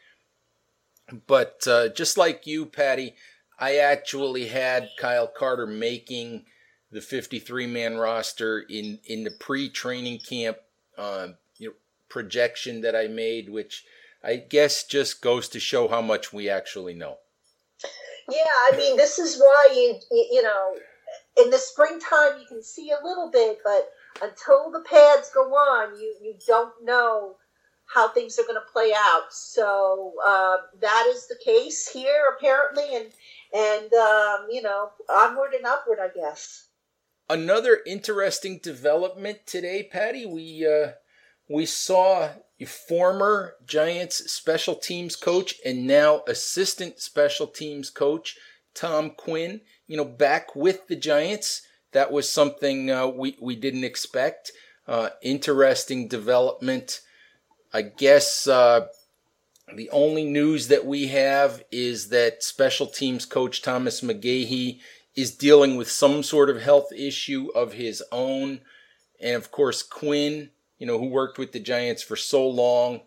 But 1.28 1.68
uh, 1.68 1.90
just 1.90 2.18
like 2.18 2.46
you, 2.46 2.66
Patty, 2.66 3.16
I 3.60 3.78
actually 3.78 4.48
had 4.48 4.90
Kyle 4.98 5.28
Carter 5.28 5.68
making 5.68 6.46
the 6.92 7.02
53 7.02 7.68
man 7.68 7.98
roster 7.98 8.60
in 8.60 9.00
in 9.06 9.24
the 9.24 9.32
pre 9.32 9.70
training 9.70 10.20
camp 10.20 10.58
uh, 10.98 11.30
you 11.58 11.70
know, 11.70 11.74
projection 12.08 12.82
that 12.82 12.96
I 12.96 13.08
made, 13.08 13.50
which 13.50 13.86
I 14.24 14.38
guess 14.38 14.84
just 14.84 15.22
goes 15.22 15.48
to 15.50 15.60
show 15.60 15.88
how 15.88 16.02
much 16.02 16.34
we 16.34 16.50
actually 16.50 16.94
know. 16.94 17.18
Yeah, 18.30 18.72
I 18.72 18.78
mean, 18.78 18.98
this 18.98 19.18
is 19.18 19.40
why 19.40 19.70
you, 19.74 19.96
you, 20.12 20.44
know, 20.44 20.76
in 21.44 21.50
the 21.50 21.58
springtime 21.58 22.40
you 22.40 22.46
can 22.48 22.62
see 22.62 22.92
a 22.92 23.04
little 23.04 23.32
bit, 23.32 23.60
but 23.64 23.92
until 24.22 24.72
the 24.72 24.82
pads 24.82 25.32
go 25.34 25.46
on, 25.46 26.00
you, 26.00 26.16
you 26.22 26.36
don't 26.46 26.74
know 26.84 27.38
how 27.86 28.08
things 28.10 28.38
are 28.38 28.44
going 28.44 28.56
to 28.56 28.72
play 28.72 28.94
out. 28.96 29.32
So 29.32 30.14
uh, 30.24 30.58
that 30.82 31.06
is 31.10 31.28
the 31.28 31.40
case 31.44 31.88
here, 31.88 32.24
apparently, 32.38 32.96
and 32.96 33.08
and 33.54 33.94
um, 33.94 34.48
you 34.50 34.62
know, 34.62 34.90
onward 35.10 35.54
and 35.54 35.66
upward, 35.66 36.00
I 36.02 36.10
guess. 36.14 36.68
Another 37.30 37.80
interesting 37.86 38.60
development 38.62 39.46
today, 39.46 39.88
Patty. 39.92 40.26
We 40.26 40.68
uh, 40.68 40.92
we 41.48 41.66
saw 41.66 42.30
former 42.68 43.56
Giants 43.66 44.32
special 44.32 44.76
teams 44.76 45.16
coach 45.16 45.56
and 45.66 45.88
now 45.88 46.24
assistant 46.28 47.00
special 47.00 47.48
teams 47.48 47.90
coach 47.90 48.36
Tom 48.74 49.12
Quinn, 49.12 49.62
you 49.88 49.98
know, 49.98 50.06
back 50.06 50.56
with 50.56 50.88
the 50.88 50.96
Giants. 50.96 51.64
That 51.92 52.12
was 52.12 52.30
something 52.30 52.92
uh, 52.92 53.08
we 53.08 53.38
we 53.42 53.56
didn't 53.56 53.84
expect. 53.84 54.52
Uh, 54.88 55.10
interesting 55.22 56.08
development. 56.08 57.02
I 57.74 57.84
guess 57.84 58.48
uh, 58.48 58.88
the 59.76 59.90
only 59.92 60.24
news 60.24 60.68
that 60.68 60.86
we 60.86 61.08
have 61.08 61.64
is 61.72 62.10
that 62.10 62.44
special 62.44 62.88
teams 62.88 63.26
coach 63.26 63.62
Thomas 63.62 64.02
McGaughey 64.02 64.80
is 65.16 65.36
dealing 65.36 65.76
with 65.76 65.90
some 65.90 66.24
sort 66.24 66.50
of 66.50 66.62
health 66.62 66.92
issue 66.92 67.50
of 67.56 67.74
his 67.74 68.04
own, 68.12 68.62
and 69.20 69.36
of 69.36 69.52
course 69.52 69.84
Quinn 69.84 70.50
you 70.80 70.88
know, 70.88 70.98
who 70.98 71.08
worked 71.08 71.38
with 71.38 71.52
the 71.52 71.60
Giants 71.60 72.02
for 72.02 72.16
so 72.16 72.48
long, 72.48 73.02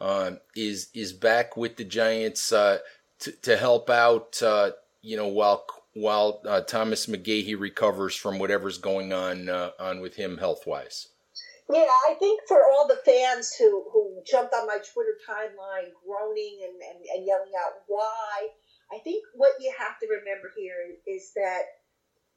uh, 0.00 0.32
is 0.56 0.88
is 0.94 1.12
back 1.12 1.56
with 1.56 1.76
the 1.76 1.84
Giants 1.84 2.52
uh, 2.52 2.78
to 3.20 3.32
to 3.42 3.56
help 3.56 3.88
out. 3.90 4.42
Uh, 4.42 4.72
you 5.02 5.16
know, 5.16 5.28
while 5.28 5.66
while 5.92 6.40
uh, 6.46 6.62
Thomas 6.62 7.06
McGaughey 7.06 7.58
recovers 7.58 8.16
from 8.16 8.38
whatever's 8.38 8.78
going 8.78 9.12
on 9.12 9.48
uh, 9.48 9.70
on 9.78 10.00
with 10.00 10.16
him 10.16 10.38
health 10.38 10.66
wise. 10.66 11.08
Yeah, 11.72 11.86
I 12.10 12.14
think 12.18 12.40
for 12.48 12.58
all 12.64 12.88
the 12.88 13.00
fans 13.04 13.54
who, 13.54 13.84
who 13.92 14.22
jumped 14.26 14.54
on 14.54 14.66
my 14.66 14.78
Twitter 14.92 15.14
timeline 15.28 15.94
groaning 16.04 16.58
and, 16.64 16.74
and, 16.74 17.04
and 17.14 17.26
yelling 17.26 17.52
out 17.54 17.84
why, 17.86 18.48
I 18.92 18.98
think 18.98 19.24
what 19.34 19.52
you 19.60 19.72
have 19.78 19.98
to 20.00 20.06
remember 20.08 20.50
here 20.56 20.74
is 21.06 21.32
that 21.36 21.62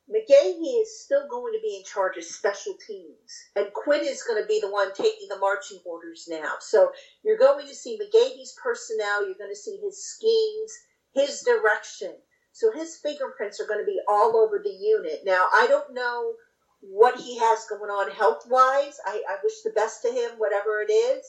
McGaughey 0.09 0.81
is 0.81 1.03
still 1.03 1.27
going 1.29 1.53
to 1.53 1.61
be 1.63 1.77
in 1.77 1.83
charge 1.83 2.17
of 2.17 2.25
special 2.25 2.75
teams, 2.85 3.31
and 3.55 3.73
Quinn 3.73 4.01
is 4.03 4.21
going 4.21 4.41
to 4.41 4.47
be 4.47 4.59
the 4.59 4.69
one 4.69 4.93
taking 4.93 5.29
the 5.29 5.39
marching 5.39 5.79
orders 5.85 6.27
now. 6.29 6.55
So 6.59 6.91
you're 7.23 7.37
going 7.37 7.65
to 7.65 7.73
see 7.73 7.97
McGaughey's 7.97 8.55
personnel, 8.61 9.25
you're 9.25 9.39
going 9.39 9.49
to 9.49 9.55
see 9.55 9.79
his 9.81 10.05
schemes, 10.05 10.73
his 11.13 11.41
direction. 11.41 12.13
So 12.51 12.71
his 12.71 12.97
fingerprints 13.01 13.59
are 13.59 13.65
going 13.65 13.79
to 13.79 13.85
be 13.85 13.99
all 14.07 14.37
over 14.37 14.61
the 14.63 14.69
unit. 14.69 15.21
Now, 15.25 15.47
I 15.51 15.65
don't 15.67 15.93
know 15.93 16.33
what 16.89 17.19
he 17.19 17.39
has 17.39 17.65
going 17.69 17.89
on 17.89 18.11
health 18.11 18.45
wise. 18.49 18.99
I, 19.05 19.21
I 19.29 19.37
wish 19.43 19.61
the 19.63 19.71
best 19.71 20.01
to 20.03 20.09
him, 20.09 20.31
whatever 20.37 20.81
it 20.81 20.91
is. 20.91 21.23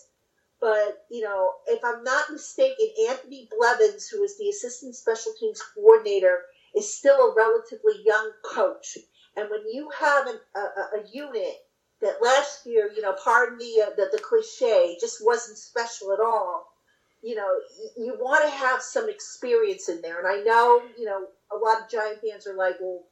But, 0.61 1.04
you 1.11 1.23
know, 1.23 1.50
if 1.66 1.84
I'm 1.84 2.02
not 2.04 2.30
mistaken, 2.30 2.87
Anthony 3.08 3.49
Blevins, 3.50 4.08
who 4.08 4.23
is 4.23 4.38
the 4.38 4.49
assistant 4.49 4.96
special 4.96 5.32
teams 5.38 5.61
coordinator, 5.75 6.42
is 6.75 6.96
still 6.96 7.16
a 7.16 7.34
relatively 7.34 8.02
young 8.04 8.30
coach. 8.42 8.99
And 9.37 9.50
when 9.50 9.68
you 9.70 9.90
have 9.99 10.26
an, 10.26 10.38
a, 10.56 10.58
a, 10.99 11.08
unit 11.12 11.56
that 12.00 12.23
last 12.23 12.66
year, 12.66 12.90
you 12.94 13.02
know, 13.02 13.14
pardon 13.23 13.58
the, 13.58 13.82
uh, 13.82 13.90
the, 13.96 14.08
the 14.12 14.23
cliche, 14.23 14.96
just 15.00 15.25
wasn't 15.25 15.58
special 15.58 16.12
at 16.12 16.20
all, 16.20 16.66
you 17.23 17.34
know, 17.34 17.49
you, 17.96 18.06
you 18.06 18.16
want 18.20 18.44
to 18.44 18.50
have 18.50 18.80
some 18.80 19.08
experience 19.08 19.88
in 19.88 20.00
there. 20.02 20.18
And 20.18 20.28
I 20.28 20.42
know, 20.44 20.82
you 20.99 21.04
know, 21.04 21.26
a 21.52 21.56
lot 21.56 21.82
of 21.82 21.90
Giant 21.90 22.20
fans 22.20 22.46
are 22.46 22.56
like, 22.56 22.76
well, 22.80 23.04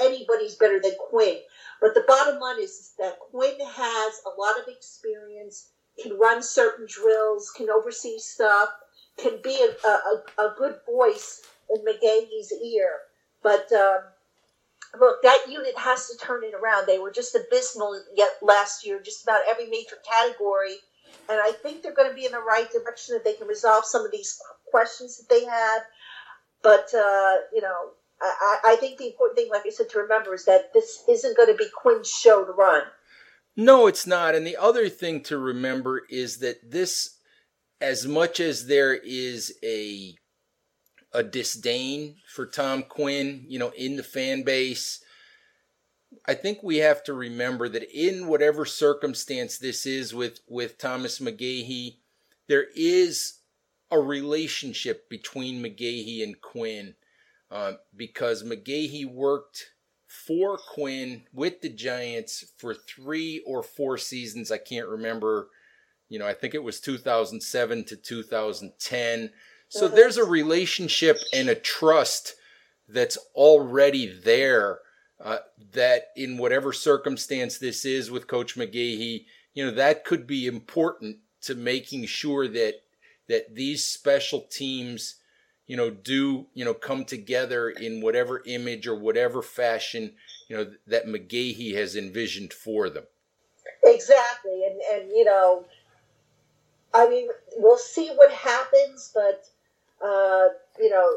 anybody's 0.00 0.54
better 0.54 0.80
than 0.80 0.92
Quinn. 1.10 1.38
But 1.80 1.94
the 1.94 2.04
bottom 2.06 2.40
line 2.40 2.60
is, 2.60 2.70
is 2.70 2.92
that 2.98 3.18
Quinn 3.18 3.58
has 3.60 4.20
a 4.26 4.40
lot 4.40 4.58
of 4.60 4.68
experience, 4.68 5.70
can 6.00 6.18
run 6.18 6.42
certain 6.42 6.86
drills, 6.88 7.52
can 7.56 7.70
oversee 7.70 8.18
stuff, 8.18 8.68
can 9.18 9.40
be 9.42 9.66
a, 9.66 9.88
a, 9.88 10.46
a 10.46 10.54
good 10.56 10.76
voice 10.86 11.42
in 11.70 11.84
McGaughey's 11.84 12.52
ear. 12.52 13.00
But 13.42 13.70
um, 13.72 14.00
look, 14.98 15.22
that 15.22 15.46
unit 15.48 15.76
has 15.76 16.08
to 16.08 16.16
turn 16.18 16.44
it 16.44 16.54
around. 16.54 16.86
They 16.86 16.98
were 16.98 17.12
just 17.12 17.34
abysmal 17.34 18.00
yet 18.14 18.30
last 18.42 18.86
year, 18.86 19.00
just 19.02 19.22
about 19.24 19.40
every 19.50 19.68
major 19.68 19.96
category. 20.10 20.76
And 21.28 21.38
I 21.40 21.52
think 21.52 21.82
they're 21.82 21.94
going 21.94 22.08
to 22.08 22.14
be 22.14 22.26
in 22.26 22.32
the 22.32 22.38
right 22.38 22.70
direction 22.70 23.14
that 23.14 23.24
they 23.24 23.34
can 23.34 23.46
resolve 23.46 23.84
some 23.84 24.04
of 24.04 24.12
these 24.12 24.40
questions 24.70 25.18
that 25.18 25.28
they 25.28 25.44
had. 25.44 25.80
But, 26.62 26.94
uh, 26.94 27.36
you 27.52 27.60
know, 27.60 27.90
I, 28.22 28.58
I 28.64 28.76
think 28.76 28.98
the 28.98 29.06
important 29.06 29.38
thing, 29.38 29.50
like 29.50 29.62
I 29.66 29.70
said, 29.70 29.88
to 29.90 29.98
remember 29.98 30.34
is 30.34 30.44
that 30.44 30.72
this 30.72 31.02
isn't 31.08 31.36
going 31.36 31.50
to 31.50 31.56
be 31.56 31.68
Quinn's 31.74 32.08
show 32.08 32.44
to 32.44 32.52
run. 32.52 32.82
No, 33.56 33.86
it's 33.86 34.06
not. 34.06 34.34
And 34.34 34.46
the 34.46 34.56
other 34.56 34.88
thing 34.88 35.22
to 35.24 35.36
remember 35.38 36.02
is 36.08 36.38
that 36.38 36.70
this, 36.70 37.18
as 37.80 38.06
much 38.06 38.40
as 38.40 38.66
there 38.66 38.94
is 38.94 39.54
a 39.62 40.14
a 41.12 41.22
disdain 41.22 42.16
for 42.26 42.46
Tom 42.46 42.82
Quinn, 42.82 43.44
you 43.48 43.58
know, 43.58 43.72
in 43.76 43.96
the 43.96 44.02
fan 44.02 44.42
base. 44.42 45.04
I 46.26 46.34
think 46.34 46.62
we 46.62 46.78
have 46.78 47.02
to 47.04 47.14
remember 47.14 47.68
that 47.68 47.90
in 47.92 48.26
whatever 48.26 48.64
circumstance 48.64 49.58
this 49.58 49.86
is 49.86 50.14
with, 50.14 50.40
with 50.48 50.78
Thomas 50.78 51.18
McGaughey, 51.18 51.96
there 52.48 52.66
is 52.74 53.38
a 53.90 53.98
relationship 53.98 55.08
between 55.08 55.62
McGaughey 55.62 56.22
and 56.22 56.40
Quinn 56.40 56.94
uh, 57.52 57.74
because 57.94 58.42
McGaughey 58.42 59.06
worked 59.06 59.66
for 60.06 60.58
Quinn 60.58 61.24
with 61.32 61.60
the 61.60 61.68
Giants 61.68 62.52
for 62.58 62.74
three 62.74 63.42
or 63.46 63.62
four 63.62 63.98
seasons. 63.98 64.50
I 64.50 64.58
can't 64.58 64.88
remember. 64.88 65.48
You 66.08 66.18
know, 66.18 66.26
I 66.26 66.34
think 66.34 66.54
it 66.54 66.62
was 66.62 66.80
2007 66.80 67.84
to 67.84 67.96
2010. 67.96 69.30
So 69.68 69.88
there's 69.88 70.18
a 70.18 70.24
relationship 70.24 71.18
and 71.32 71.48
a 71.48 71.54
trust 71.54 72.34
that's 72.88 73.16
already 73.34 74.06
there. 74.06 74.80
Uh, 75.22 75.38
that 75.72 76.08
in 76.16 76.36
whatever 76.36 76.72
circumstance 76.72 77.56
this 77.56 77.84
is 77.84 78.10
with 78.10 78.26
Coach 78.26 78.56
McGaughey, 78.56 79.24
you 79.54 79.64
know 79.64 79.70
that 79.70 80.04
could 80.04 80.26
be 80.26 80.48
important 80.48 81.18
to 81.42 81.54
making 81.54 82.06
sure 82.06 82.48
that 82.48 82.74
that 83.28 83.54
these 83.54 83.84
special 83.84 84.40
teams, 84.40 85.20
you 85.72 85.78
know, 85.78 85.88
do 85.88 86.44
you 86.52 86.66
know 86.66 86.74
come 86.74 87.06
together 87.06 87.70
in 87.70 88.02
whatever 88.02 88.42
image 88.44 88.86
or 88.86 88.94
whatever 88.94 89.40
fashion 89.40 90.12
you 90.46 90.54
know 90.54 90.70
that 90.86 91.06
McGaughey 91.06 91.74
has 91.74 91.96
envisioned 91.96 92.52
for 92.52 92.90
them. 92.90 93.04
Exactly, 93.82 94.64
and 94.66 94.78
and 94.92 95.10
you 95.10 95.24
know, 95.24 95.64
I 96.92 97.08
mean, 97.08 97.26
we'll 97.56 97.78
see 97.78 98.10
what 98.10 98.30
happens, 98.30 99.12
but 99.14 99.46
uh, 100.04 100.48
you 100.78 100.90
know, 100.90 101.10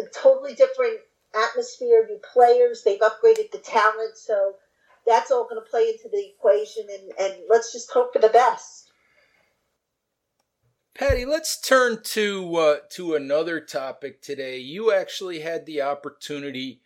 a 0.00 0.08
totally 0.12 0.56
different 0.56 0.98
atmosphere, 1.32 2.04
new 2.08 2.18
players. 2.32 2.82
They've 2.82 2.98
upgraded 2.98 3.52
the 3.52 3.58
talent, 3.58 4.16
so 4.16 4.56
that's 5.06 5.30
all 5.30 5.44
going 5.44 5.62
to 5.62 5.70
play 5.70 5.82
into 5.82 6.08
the 6.08 6.30
equation. 6.36 6.82
And, 6.92 7.12
and 7.16 7.42
let's 7.48 7.72
just 7.72 7.92
hope 7.92 8.12
for 8.12 8.18
the 8.18 8.28
best. 8.28 8.89
Patty, 10.94 11.24
let's 11.24 11.60
turn 11.60 12.02
to 12.02 12.56
uh, 12.56 12.76
to 12.92 13.14
another 13.14 13.60
topic 13.60 14.22
today. 14.22 14.58
You 14.58 14.92
actually 14.92 15.40
had 15.40 15.66
the 15.66 15.82
opportunity 15.82 16.80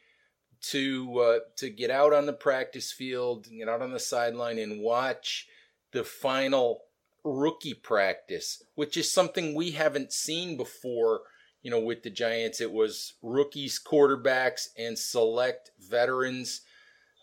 to 0.70 1.18
uh, 1.18 1.38
to 1.56 1.70
get 1.70 1.90
out 1.90 2.12
on 2.12 2.26
the 2.26 2.32
practice 2.32 2.92
field, 2.92 3.46
get 3.50 3.68
out 3.68 3.82
on 3.82 3.92
the 3.92 4.00
sideline, 4.00 4.58
and 4.58 4.80
watch 4.80 5.48
the 5.92 6.04
final 6.04 6.82
rookie 7.24 7.74
practice, 7.74 8.62
which 8.74 8.96
is 8.96 9.10
something 9.10 9.54
we 9.54 9.72
haven't 9.72 10.12
seen 10.12 10.56
before 10.56 11.22
you 11.64 11.70
know, 11.70 11.80
with 11.80 12.02
the 12.02 12.10
Giants, 12.10 12.60
it 12.60 12.70
was 12.70 13.14
rookies, 13.22 13.80
quarterbacks, 13.84 14.68
and 14.78 14.96
select 14.98 15.70
veterans. 15.80 16.60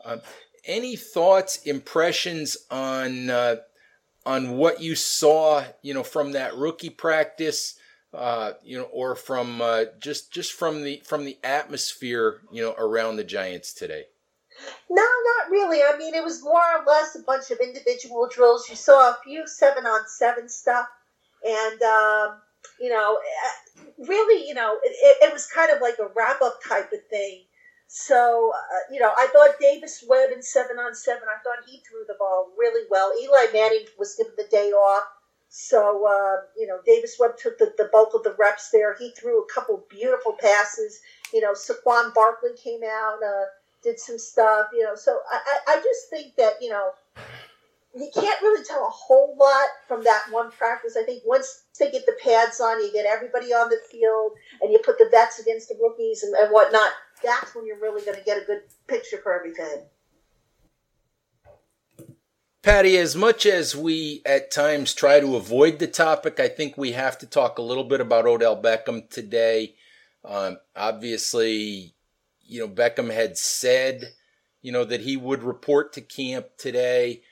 Uh, 0.03 0.17
any 0.65 0.95
thoughts, 0.95 1.57
impressions 1.61 2.57
on 2.71 3.29
uh, 3.29 3.57
on 4.25 4.57
what 4.57 4.81
you 4.81 4.95
saw, 4.95 5.63
you 5.81 5.93
know, 5.93 6.03
from 6.03 6.33
that 6.33 6.55
rookie 6.55 6.89
practice, 6.89 7.75
uh, 8.13 8.53
you 8.63 8.77
know, 8.77 8.85
or 8.85 9.15
from 9.15 9.61
uh, 9.61 9.85
just 9.99 10.31
just 10.31 10.53
from 10.53 10.83
the 10.83 11.01
from 11.05 11.25
the 11.25 11.37
atmosphere, 11.43 12.41
you 12.51 12.61
know, 12.61 12.75
around 12.77 13.15
the 13.15 13.23
Giants 13.23 13.73
today? 13.73 14.05
No, 14.89 15.01
not 15.01 15.49
really. 15.49 15.81
I 15.81 15.97
mean, 15.97 16.13
it 16.13 16.23
was 16.23 16.43
more 16.43 16.61
or 16.61 16.85
less 16.85 17.15
a 17.15 17.23
bunch 17.23 17.49
of 17.51 17.59
individual 17.59 18.27
drills. 18.31 18.69
You 18.69 18.75
saw 18.75 19.11
a 19.11 19.17
few 19.23 19.47
seven 19.47 19.85
on 19.85 20.01
seven 20.07 20.49
stuff, 20.49 20.87
and 21.43 21.81
um, 21.81 22.41
you 22.79 22.89
know, 22.89 23.17
eh, 23.17 23.81
really, 23.97 24.47
you 24.47 24.53
know, 24.53 24.77
it, 24.83 25.17
it 25.21 25.33
was 25.33 25.47
kind 25.47 25.71
of 25.71 25.81
like 25.81 25.95
a 25.99 26.11
wrap 26.15 26.41
up 26.41 26.59
type 26.67 26.91
of 26.91 26.99
thing. 27.09 27.43
So, 27.93 28.53
uh, 28.55 28.93
you 28.93 29.01
know, 29.01 29.11
I 29.17 29.27
thought 29.33 29.59
Davis 29.59 30.01
Webb 30.07 30.29
in 30.33 30.41
seven 30.41 30.79
on 30.79 30.95
seven, 30.95 31.23
I 31.27 31.43
thought 31.43 31.67
he 31.67 31.79
threw 31.79 32.05
the 32.07 32.15
ball 32.17 32.47
really 32.57 32.87
well. 32.89 33.11
Eli 33.21 33.51
Manning 33.51 33.85
was 33.99 34.15
given 34.15 34.31
the 34.37 34.45
day 34.49 34.71
off. 34.71 35.03
So, 35.49 36.07
uh, 36.07 36.43
you 36.57 36.67
know, 36.67 36.79
Davis 36.85 37.17
Webb 37.19 37.31
took 37.37 37.57
the, 37.57 37.73
the 37.77 37.89
bulk 37.91 38.13
of 38.13 38.23
the 38.23 38.33
reps 38.39 38.69
there. 38.71 38.95
He 38.97 39.11
threw 39.11 39.43
a 39.43 39.53
couple 39.53 39.83
beautiful 39.89 40.37
passes. 40.39 41.01
You 41.33 41.41
know, 41.41 41.51
Saquon 41.51 42.13
Barkley 42.13 42.51
came 42.55 42.79
out, 42.81 43.19
uh, 43.21 43.47
did 43.83 43.99
some 43.99 44.17
stuff, 44.17 44.67
you 44.71 44.85
know. 44.85 44.95
So 44.95 45.19
I, 45.29 45.57
I 45.67 45.75
just 45.83 46.09
think 46.09 46.37
that, 46.37 46.53
you 46.61 46.69
know, 46.69 46.91
you 47.93 48.09
can't 48.15 48.41
really 48.41 48.63
tell 48.63 48.87
a 48.87 48.89
whole 48.89 49.35
lot 49.37 49.67
from 49.89 50.05
that 50.05 50.23
one 50.31 50.49
practice. 50.51 50.95
I 50.97 51.03
think 51.03 51.23
once 51.25 51.63
they 51.77 51.91
get 51.91 52.05
the 52.05 52.17
pads 52.23 52.61
on, 52.61 52.81
you 52.81 52.93
get 52.93 53.05
everybody 53.05 53.47
on 53.47 53.67
the 53.67 53.81
field, 53.91 54.31
and 54.61 54.71
you 54.71 54.79
put 54.79 54.97
the 54.97 55.09
vets 55.11 55.39
against 55.39 55.67
the 55.67 55.75
rookies 55.81 56.23
and, 56.23 56.33
and 56.35 56.53
whatnot 56.53 56.91
that's 57.23 57.55
when 57.55 57.65
you're 57.65 57.79
really 57.79 58.03
going 58.03 58.17
to 58.17 58.23
get 58.23 58.41
a 58.41 58.45
good 58.45 58.61
picture 58.87 59.17
for 59.21 59.33
everything. 59.33 59.83
Patty, 62.63 62.95
as 62.97 63.15
much 63.15 63.47
as 63.47 63.75
we 63.75 64.21
at 64.23 64.51
times 64.51 64.93
try 64.93 65.19
to 65.19 65.35
avoid 65.35 65.79
the 65.79 65.87
topic, 65.87 66.39
I 66.39 66.47
think 66.47 66.77
we 66.77 66.91
have 66.91 67.17
to 67.19 67.25
talk 67.25 67.57
a 67.57 67.63
little 67.63 67.83
bit 67.83 68.01
about 68.01 68.27
Odell 68.27 68.61
Beckham 68.61 69.09
today. 69.09 69.73
Um, 70.23 70.57
obviously, 70.75 71.95
you 72.43 72.59
know, 72.59 72.67
Beckham 72.67 73.11
had 73.11 73.35
said, 73.35 74.13
you 74.61 74.71
know, 74.71 74.85
that 74.85 75.01
he 75.01 75.17
would 75.17 75.41
report 75.41 75.93
to 75.93 76.01
camp 76.01 76.49
today. 76.57 77.23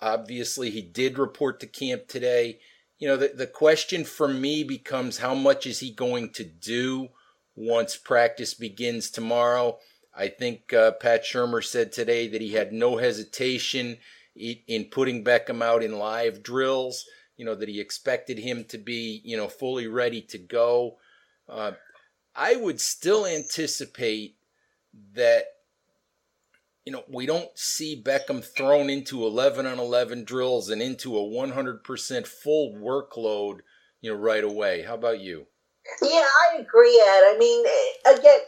Obviously, 0.00 0.70
he 0.70 0.82
did 0.82 1.16
report 1.16 1.60
to 1.60 1.68
camp 1.68 2.08
today. 2.08 2.58
You 2.98 3.06
know, 3.06 3.16
the, 3.16 3.28
the 3.28 3.46
question 3.46 4.04
for 4.04 4.26
me 4.26 4.64
becomes 4.64 5.18
how 5.18 5.34
much 5.34 5.64
is 5.64 5.78
he 5.78 5.92
going 5.92 6.30
to 6.30 6.44
do? 6.44 7.10
Once 7.54 7.96
practice 7.96 8.54
begins 8.54 9.10
tomorrow. 9.10 9.78
I 10.14 10.28
think 10.28 10.72
uh, 10.72 10.92
Pat 10.92 11.24
Shurmur 11.24 11.64
said 11.64 11.92
today 11.92 12.28
that 12.28 12.40
he 12.40 12.52
had 12.52 12.72
no 12.72 12.96
hesitation 12.96 13.98
in 14.34 14.86
putting 14.86 15.24
Beckham 15.24 15.62
out 15.62 15.82
in 15.82 15.98
live 15.98 16.42
drills. 16.42 17.04
You 17.36 17.44
know 17.44 17.54
that 17.54 17.68
he 17.68 17.80
expected 17.80 18.38
him 18.38 18.64
to 18.68 18.78
be, 18.78 19.20
you 19.24 19.36
know, 19.36 19.48
fully 19.48 19.86
ready 19.86 20.20
to 20.22 20.38
go. 20.38 20.98
Uh, 21.48 21.72
I 22.34 22.56
would 22.56 22.80
still 22.80 23.26
anticipate 23.26 24.36
that, 25.14 25.44
you 26.84 26.92
know, 26.92 27.04
we 27.08 27.26
don't 27.26 27.50
see 27.58 28.02
Beckham 28.02 28.44
thrown 28.44 28.88
into 28.88 29.24
11 29.24 29.66
on 29.66 29.78
11 29.78 30.24
drills 30.24 30.70
and 30.70 30.80
into 30.80 31.16
a 31.16 31.22
100% 31.22 32.26
full 32.26 32.74
workload, 32.74 33.60
you 34.00 34.12
know, 34.12 34.18
right 34.18 34.44
away. 34.44 34.82
How 34.82 34.94
about 34.94 35.20
you? 35.20 35.46
Yeah, 36.02 36.24
I 36.24 36.58
agree, 36.58 37.00
Ed. 37.00 37.34
I 37.34 37.36
mean, 37.38 37.64
again, 38.18 38.40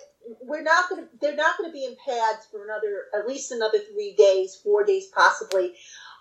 we're 0.43 0.63
not 0.63 0.89
going 0.89 1.03
to, 1.03 1.09
they're 1.21 1.37
not 1.37 1.59
going 1.59 1.71
to 1.71 1.73
be 1.73 1.85
in 1.85 1.97
pads 2.05 2.47
for 2.51 2.65
another, 2.65 3.05
at 3.19 3.27
least 3.29 3.53
another 3.53 3.79
three 3.79 4.15
days, 4.17 4.57
four 4.63 4.85
days 4.85 5.07
possibly. 5.15 5.75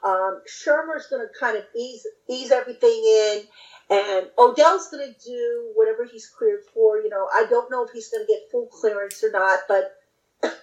Um, 0.03 0.41
Shurmur's 0.47 1.07
going 1.07 1.25
to 1.25 1.39
kind 1.39 1.57
of 1.57 1.63
ease, 1.75 2.05
ease 2.29 2.51
everything 2.51 3.03
in. 3.05 3.41
And 3.89 4.27
Odell's 4.37 4.89
going 4.89 5.13
to 5.13 5.19
do 5.25 5.71
whatever 5.75 6.05
he's 6.05 6.27
cleared 6.27 6.61
for. 6.73 6.97
You 6.97 7.09
know, 7.09 7.27
I 7.33 7.45
don't 7.49 7.69
know 7.69 7.83
if 7.85 7.91
he's 7.91 8.09
going 8.09 8.25
to 8.25 8.31
get 8.31 8.49
full 8.51 8.67
clearance 8.67 9.23
or 9.23 9.31
not, 9.31 9.59
but, 9.67 9.95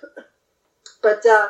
but, 1.02 1.25
uh, 1.26 1.49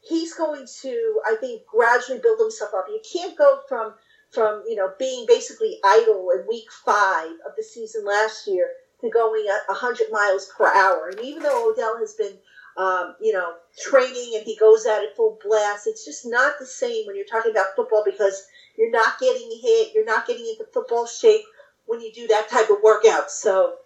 he's 0.00 0.34
going 0.34 0.66
to, 0.82 1.20
I 1.26 1.36
think, 1.36 1.66
gradually 1.66 2.20
build 2.20 2.40
himself 2.40 2.70
up. 2.76 2.86
You 2.88 3.00
can't 3.12 3.36
go 3.36 3.60
from 3.68 3.94
from 4.30 4.62
you 4.68 4.76
know 4.76 4.92
being 4.98 5.24
basically 5.26 5.78
idle 5.84 6.30
in 6.30 6.46
week 6.48 6.70
five 6.84 7.30
of 7.46 7.52
the 7.56 7.62
season 7.62 8.04
last 8.04 8.46
year 8.46 8.68
to 9.00 9.10
going 9.10 9.46
at 9.48 9.72
100 9.72 10.10
miles 10.10 10.50
per 10.56 10.66
hour. 10.66 11.08
And 11.08 11.20
even 11.20 11.42
though 11.42 11.70
Odell 11.70 11.96
has 11.98 12.14
been 12.14 12.38
um, 12.76 13.14
you 13.20 13.32
know 13.32 13.54
training 13.78 14.32
and 14.34 14.44
he 14.44 14.56
goes 14.56 14.86
at 14.86 15.02
it 15.02 15.16
full 15.16 15.38
blast, 15.44 15.86
it's 15.86 16.04
just 16.04 16.26
not 16.26 16.54
the 16.58 16.66
same 16.66 17.06
when 17.06 17.16
you're 17.16 17.24
talking 17.24 17.52
about 17.52 17.76
football 17.76 18.02
because 18.04 18.46
you're 18.76 18.90
not 18.90 19.18
getting 19.18 19.50
hit, 19.62 19.92
you're 19.94 20.04
not 20.04 20.26
getting 20.26 20.46
into 20.46 20.70
football 20.72 21.06
shape 21.06 21.42
when 21.86 22.00
you 22.00 22.12
do 22.12 22.26
that 22.28 22.48
type 22.48 22.70
of 22.70 22.78
workout. 22.82 23.30
So 23.30 23.76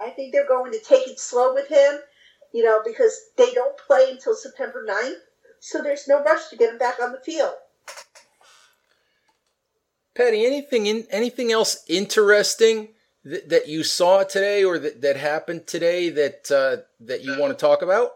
I 0.00 0.10
think 0.10 0.32
they're 0.32 0.48
going 0.48 0.72
to 0.72 0.80
take 0.80 1.06
it 1.06 1.20
slow 1.20 1.54
with 1.54 1.68
him, 1.68 2.00
you 2.52 2.64
know, 2.64 2.80
because 2.84 3.18
they 3.36 3.52
don't 3.52 3.76
play 3.78 4.10
until 4.10 4.34
September 4.34 4.84
9th. 4.88 5.20
So 5.60 5.82
there's 5.82 6.08
no 6.08 6.22
rush 6.22 6.48
to 6.48 6.56
get 6.56 6.70
him 6.70 6.78
back 6.78 7.00
on 7.00 7.12
the 7.12 7.20
field. 7.20 7.54
Patty, 10.16 10.46
anything 10.46 10.86
in 10.86 11.06
anything 11.10 11.52
else 11.52 11.84
interesting 11.88 12.88
that, 13.24 13.48
that 13.48 13.68
you 13.68 13.84
saw 13.84 14.22
today 14.22 14.64
or 14.64 14.78
that, 14.78 15.02
that 15.02 15.16
happened 15.16 15.66
today 15.66 16.08
that 16.10 16.50
uh, 16.50 16.82
that 17.00 17.22
you 17.22 17.38
want 17.38 17.56
to 17.56 17.60
talk 17.60 17.82
about? 17.82 18.12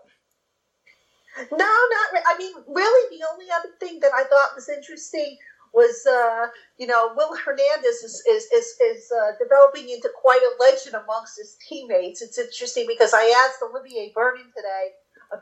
No, 1.36 1.56
not. 1.56 2.08
Re- 2.12 2.24
I 2.26 2.38
mean, 2.38 2.54
really, 2.68 3.18
the 3.18 3.26
only 3.32 3.46
other 3.50 3.70
thing 3.78 4.00
that 4.00 4.12
I 4.14 4.24
thought 4.24 4.54
was 4.54 4.68
interesting 4.68 5.36
was, 5.72 6.04
uh, 6.06 6.48
you 6.78 6.86
know, 6.86 7.12
Will 7.16 7.36
Hernandez 7.36 8.02
is 8.02 8.22
is 8.28 8.44
is, 8.52 8.76
is 8.80 9.12
uh, 9.12 9.32
developing 9.38 9.88
into 9.90 10.10
quite 10.20 10.40
a 10.42 10.62
legend 10.62 10.94
amongst 10.94 11.38
his 11.38 11.56
teammates. 11.68 12.22
It's 12.22 12.38
interesting 12.38 12.86
because 12.88 13.12
I 13.14 13.24
asked 13.46 13.62
Olivier 13.62 14.12
Vernon 14.14 14.46
today 14.56 14.94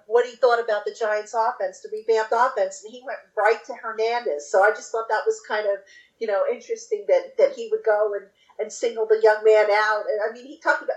what 0.07 0.27
he 0.27 0.37
thought 0.37 0.63
about 0.63 0.85
the 0.85 0.95
Giants' 0.99 1.35
offense, 1.35 1.81
the 1.81 1.89
revamped 1.93 2.33
offense, 2.33 2.83
and 2.85 2.93
he 2.93 3.03
went 3.07 3.19
right 3.37 3.65
to 3.67 3.75
Hernandez. 3.75 4.51
So 4.51 4.63
I 4.63 4.71
just 4.71 4.93
thought 4.93 5.09
that 5.09 5.23
was 5.27 5.41
kind 5.49 5.67
of 5.67 5.79
you 6.19 6.27
know, 6.27 6.43
interesting 6.51 7.05
that, 7.09 7.37
that 7.39 7.53
he 7.55 7.69
would 7.71 7.85
go 7.85 8.15
and, 8.15 8.27
and 8.59 8.73
single 8.73 9.07
the 9.07 9.21
young 9.23 9.43
man 9.45 9.67
out. 9.71 10.05
And 10.11 10.21
I 10.29 10.33
mean, 10.33 10.47
he 10.47 10.59
talked 10.59 10.83
about, 10.83 10.97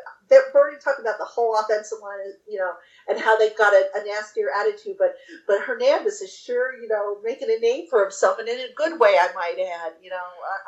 Bernie 0.53 0.77
talked 0.83 0.99
about 0.99 1.17
the 1.17 1.25
whole 1.25 1.57
offensive 1.57 1.99
line, 2.01 2.33
you 2.49 2.57
know, 2.57 2.71
and 3.07 3.19
how 3.19 3.37
they've 3.37 3.57
got 3.57 3.73
a, 3.73 3.89
a, 3.95 4.05
nastier 4.05 4.47
attitude. 4.57 4.95
But 4.97 5.15
but 5.45 5.61
Hernandez 5.61 6.21
is 6.21 6.33
sure, 6.33 6.73
you 6.81 6.87
know, 6.87 7.17
making 7.23 7.49
a 7.49 7.59
name 7.59 7.87
for 7.89 8.01
himself, 8.01 8.39
and 8.39 8.47
in 8.47 8.59
a 8.59 8.73
good 8.75 8.99
way, 8.99 9.17
I 9.19 9.29
might 9.35 9.57
add, 9.59 9.93
you 10.01 10.09
know, 10.09 10.15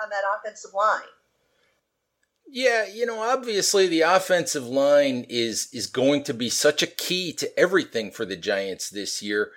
on 0.03 0.09
that 0.09 0.23
offensive 0.37 0.73
line. 0.73 1.01
Yeah, 2.45 2.85
you 2.85 3.05
know, 3.05 3.21
obviously 3.21 3.87
the 3.87 4.01
offensive 4.01 4.67
line 4.67 5.25
is 5.29 5.69
is 5.71 5.87
going 5.87 6.23
to 6.25 6.33
be 6.33 6.49
such 6.49 6.83
a 6.83 6.87
key 6.87 7.31
to 7.33 7.57
everything 7.57 8.11
for 8.11 8.25
the 8.25 8.35
Giants 8.35 8.89
this 8.89 9.23
year 9.23 9.51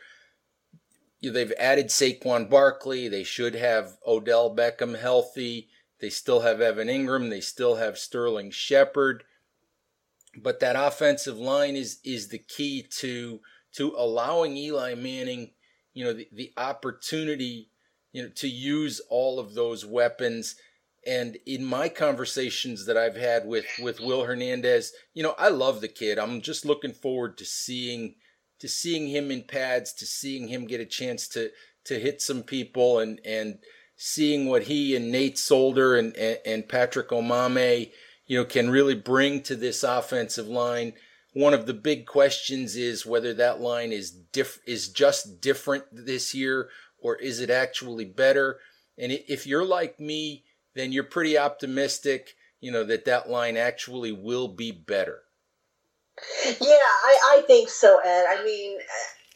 they've 1.23 1.53
added 1.59 1.89
Saquon 1.89 2.49
Barkley. 2.49 3.09
They 3.09 3.25
should 3.25 3.55
have 3.55 3.97
Odell 4.07 4.55
Beckham 4.55 4.99
healthy. 4.99 5.69
They 6.01 6.11
still 6.11 6.41
have 6.41 6.61
Evan 6.61 6.89
Engram. 6.89 7.31
They 7.31 7.41
still 7.41 7.77
have 7.77 7.99
Sterling 7.99 8.51
Shepard. 8.51 9.25
But 10.37 10.61
that 10.61 10.77
offensive 10.77 11.39
line 11.39 11.77
is 11.77 12.01
is 12.05 12.29
the 12.29 12.39
key 12.39 12.83
to 12.99 13.41
to 13.73 13.95
allowing 13.97 14.57
Eli 14.57 14.95
Manning, 14.95 15.53
you 15.93 16.05
know, 16.05 16.13
the, 16.13 16.29
the 16.33 16.53
opportunity, 16.57 17.71
you 18.13 18.23
know, 18.23 18.29
to 18.37 18.49
use 18.49 19.01
all 19.09 19.39
of 19.39 19.55
those 19.55 19.85
weapons. 19.85 20.57
And 21.07 21.39
in 21.47 21.65
my 21.65 21.89
conversations 21.89 22.87
that 22.87 22.97
I've 22.97 23.17
had 23.17 23.47
with 23.47 23.65
with 23.81 24.01
Will 24.01 24.25
Hernandez, 24.25 24.93
you 25.15 25.23
know, 25.23 25.35
I 25.39 25.49
love 25.49 25.81
the 25.81 25.89
kid. 25.89 26.19
I'm 26.19 26.43
just 26.43 26.67
looking 26.67 26.93
forward 26.93 27.39
to 27.39 27.47
seeing 27.47 28.17
to 28.61 28.69
seeing 28.69 29.09
him 29.09 29.31
in 29.31 29.43
pads, 29.43 29.93
to 29.95 30.07
seeing 30.07 30.49
him 30.49 30.67
get 30.67 30.81
a 30.81 30.87
chance 30.87 31.29
to 31.29 31.51
to 31.85 31.99
hit 31.99 32.21
some 32.21 32.43
people, 32.43 32.99
and 32.99 33.21
and 33.25 33.59
seeing 33.97 34.47
what 34.47 34.65
he 34.65 34.95
and 34.97 35.11
Nate 35.11 35.39
Solder 35.39 35.97
and 35.97 36.17
and, 36.17 36.39
and 36.45 36.69
Patrick 36.69 37.09
Omameh, 37.09 37.91
you 38.27 38.39
know, 38.39 38.45
can 38.45 38.71
really 38.71 38.95
bring 38.95 39.43
to 39.43 39.57
this 39.57 39.83
offensive 39.83 40.49
line. 40.49 40.95
One 41.33 41.53
of 41.53 41.67
the 41.67 41.75
big 41.75 42.07
questions 42.07 42.77
is 42.77 43.05
whether 43.05 43.35
that 43.35 43.61
line 43.61 43.93
is 43.93 44.11
diff 44.11 44.59
is 44.67 44.89
just 44.89 45.41
different 45.41 45.85
this 45.93 46.35
year, 46.35 46.71
or 46.99 47.17
is 47.17 47.41
it 47.41 47.51
actually 47.51 48.07
better? 48.07 48.59
And 48.99 49.13
if 49.13 49.47
you're 49.47 49.65
like 49.65 50.01
me, 50.01 50.45
then 50.75 50.93
you're 50.93 51.05
pretty 51.05 51.37
optimistic, 51.37 52.31
you 52.61 52.73
know, 52.73 52.85
that 52.85 53.05
that 53.05 53.29
line 53.29 53.57
actually 53.57 54.13
will 54.13 54.49
be 54.49 54.73
better. 54.73 55.23
Yeah, 56.61 56.77
I, 57.05 57.39
I 57.39 57.45
think 57.47 57.69
so, 57.69 57.99
Ed. 58.05 58.25
I 58.29 58.43
mean, 58.45 58.79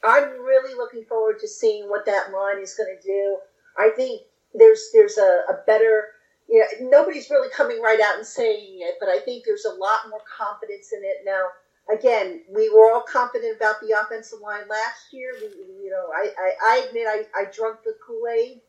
I'm 0.05 0.31
really 0.31 0.75
looking 0.75 1.05
forward 1.05 1.39
to 1.41 1.49
seeing 1.49 1.89
what 1.89 2.07
that 2.07 2.33
line 2.33 2.63
is 2.63 2.75
going 2.75 2.97
to 2.97 3.07
do. 3.07 3.39
I 3.79 3.91
think 3.97 4.23
there's 4.55 4.91
there's 4.93 5.19
a, 5.19 5.43
a 5.51 5.59
better, 5.67 6.05
you 6.49 6.61
know, 6.61 6.91
nobody's 6.91 7.31
really 7.31 7.51
coming 7.51 7.81
right 7.81 8.01
out 8.01 8.17
and 8.17 8.27
saying 8.27 8.79
it, 8.81 8.97
but 9.01 9.09
I 9.09 9.21
think 9.21 9.45
there's 9.45 9.67
a 9.67 9.75
lot 9.75 10.09
more 10.11 10.23
confidence 10.39 10.93
in 10.93 11.01
it 11.05 11.19
now. 11.25 11.47
Again, 11.93 12.43
we 12.55 12.71
were 12.71 12.91
all 12.93 13.03
confident 13.03 13.57
about 13.57 13.81
the 13.81 13.99
offensive 14.01 14.41
line 14.41 14.69
last 14.69 15.13
year. 15.13 15.33
We, 15.41 15.49
you 15.85 15.91
know, 15.91 16.09
I, 16.15 16.31
I, 16.39 16.53
I 16.63 16.87
admit 16.87 17.07
I, 17.09 17.25
I 17.37 17.45
drunk 17.53 17.79
the 17.85 17.95
Kool 18.07 18.23
Aid 18.29 18.61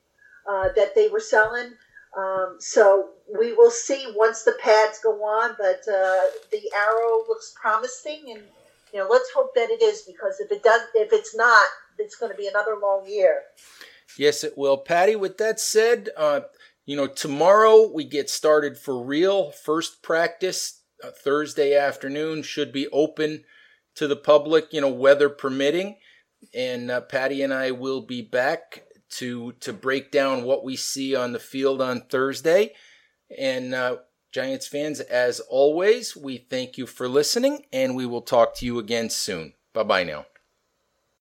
uh, 0.50 0.70
that 0.76 0.96
they 0.96 1.08
were 1.10 1.20
selling. 1.20 1.74
Um, 2.18 2.58
so 2.60 3.10
we 3.40 3.54
will 3.54 3.72
see 3.72 4.06
once 4.16 4.44
the 4.44 4.58
pads 4.62 5.00
go 5.02 5.12
on, 5.24 5.56
but 5.58 5.82
uh, 5.88 6.22
the 6.52 6.70
arrow 6.76 7.24
looks 7.28 7.54
promising, 7.60 8.24
and 8.32 8.42
you 8.94 9.00
know, 9.00 9.08
let's 9.10 9.32
hope 9.34 9.56
that 9.56 9.70
it 9.70 9.82
is 9.82 10.02
because 10.02 10.40
if 10.40 10.52
it 10.52 10.64
does, 10.64 10.82
if 10.96 11.14
it's 11.14 11.36
not, 11.36 11.66
it's 11.98 12.16
going 12.16 12.32
to 12.32 12.38
be 12.38 12.48
another 12.48 12.76
long 12.82 13.06
year. 13.08 13.44
Yes, 14.18 14.44
it 14.44 14.58
will, 14.58 14.78
Patty. 14.78 15.16
With 15.16 15.38
that 15.38 15.60
said, 15.60 16.10
uh, 16.18 16.42
you 16.86 16.98
know, 16.98 17.08
tomorrow 17.08 17.90
we 17.90 18.04
get 18.04 18.30
started 18.30 18.78
for 18.78 19.02
real. 19.02 19.52
First 19.52 20.04
practice 20.04 20.82
uh, 21.04 21.12
Thursday 21.12 21.76
afternoon 21.76 22.44
should 22.44 22.74
be 22.74 22.88
open 22.90 23.46
to 23.96 24.08
the 24.08 24.16
public, 24.16 24.68
you 24.72 24.82
know, 24.82 24.90
weather 24.90 25.30
permitting. 25.30 25.98
And 26.54 26.92
uh, 26.92 27.02
Patty 27.02 27.44
and 27.44 27.54
I 27.54 27.72
will 27.72 28.02
be 28.02 28.22
back 28.22 28.84
to 29.12 29.54
to 29.60 29.74
break 29.74 30.12
down 30.12 30.44
what 30.44 30.64
we 30.64 30.76
see 30.76 31.16
on 31.16 31.34
the 31.34 31.40
field 31.40 31.82
on 31.82 32.02
Thursday. 32.02 32.74
And 33.38 33.74
uh, 33.74 33.98
Giants 34.32 34.68
fans, 34.68 35.00
as 35.00 35.40
always, 35.42 36.16
we 36.16 36.38
thank 36.38 36.78
you 36.78 36.86
for 36.86 37.08
listening, 37.08 37.66
and 37.72 37.96
we 37.96 38.06
will 38.06 38.22
talk 38.22 38.56
to 38.56 38.66
you 38.66 38.80
again 38.80 39.10
soon. 39.10 39.54
Bye 39.74 39.84
bye 39.84 40.04
now. 40.04 40.26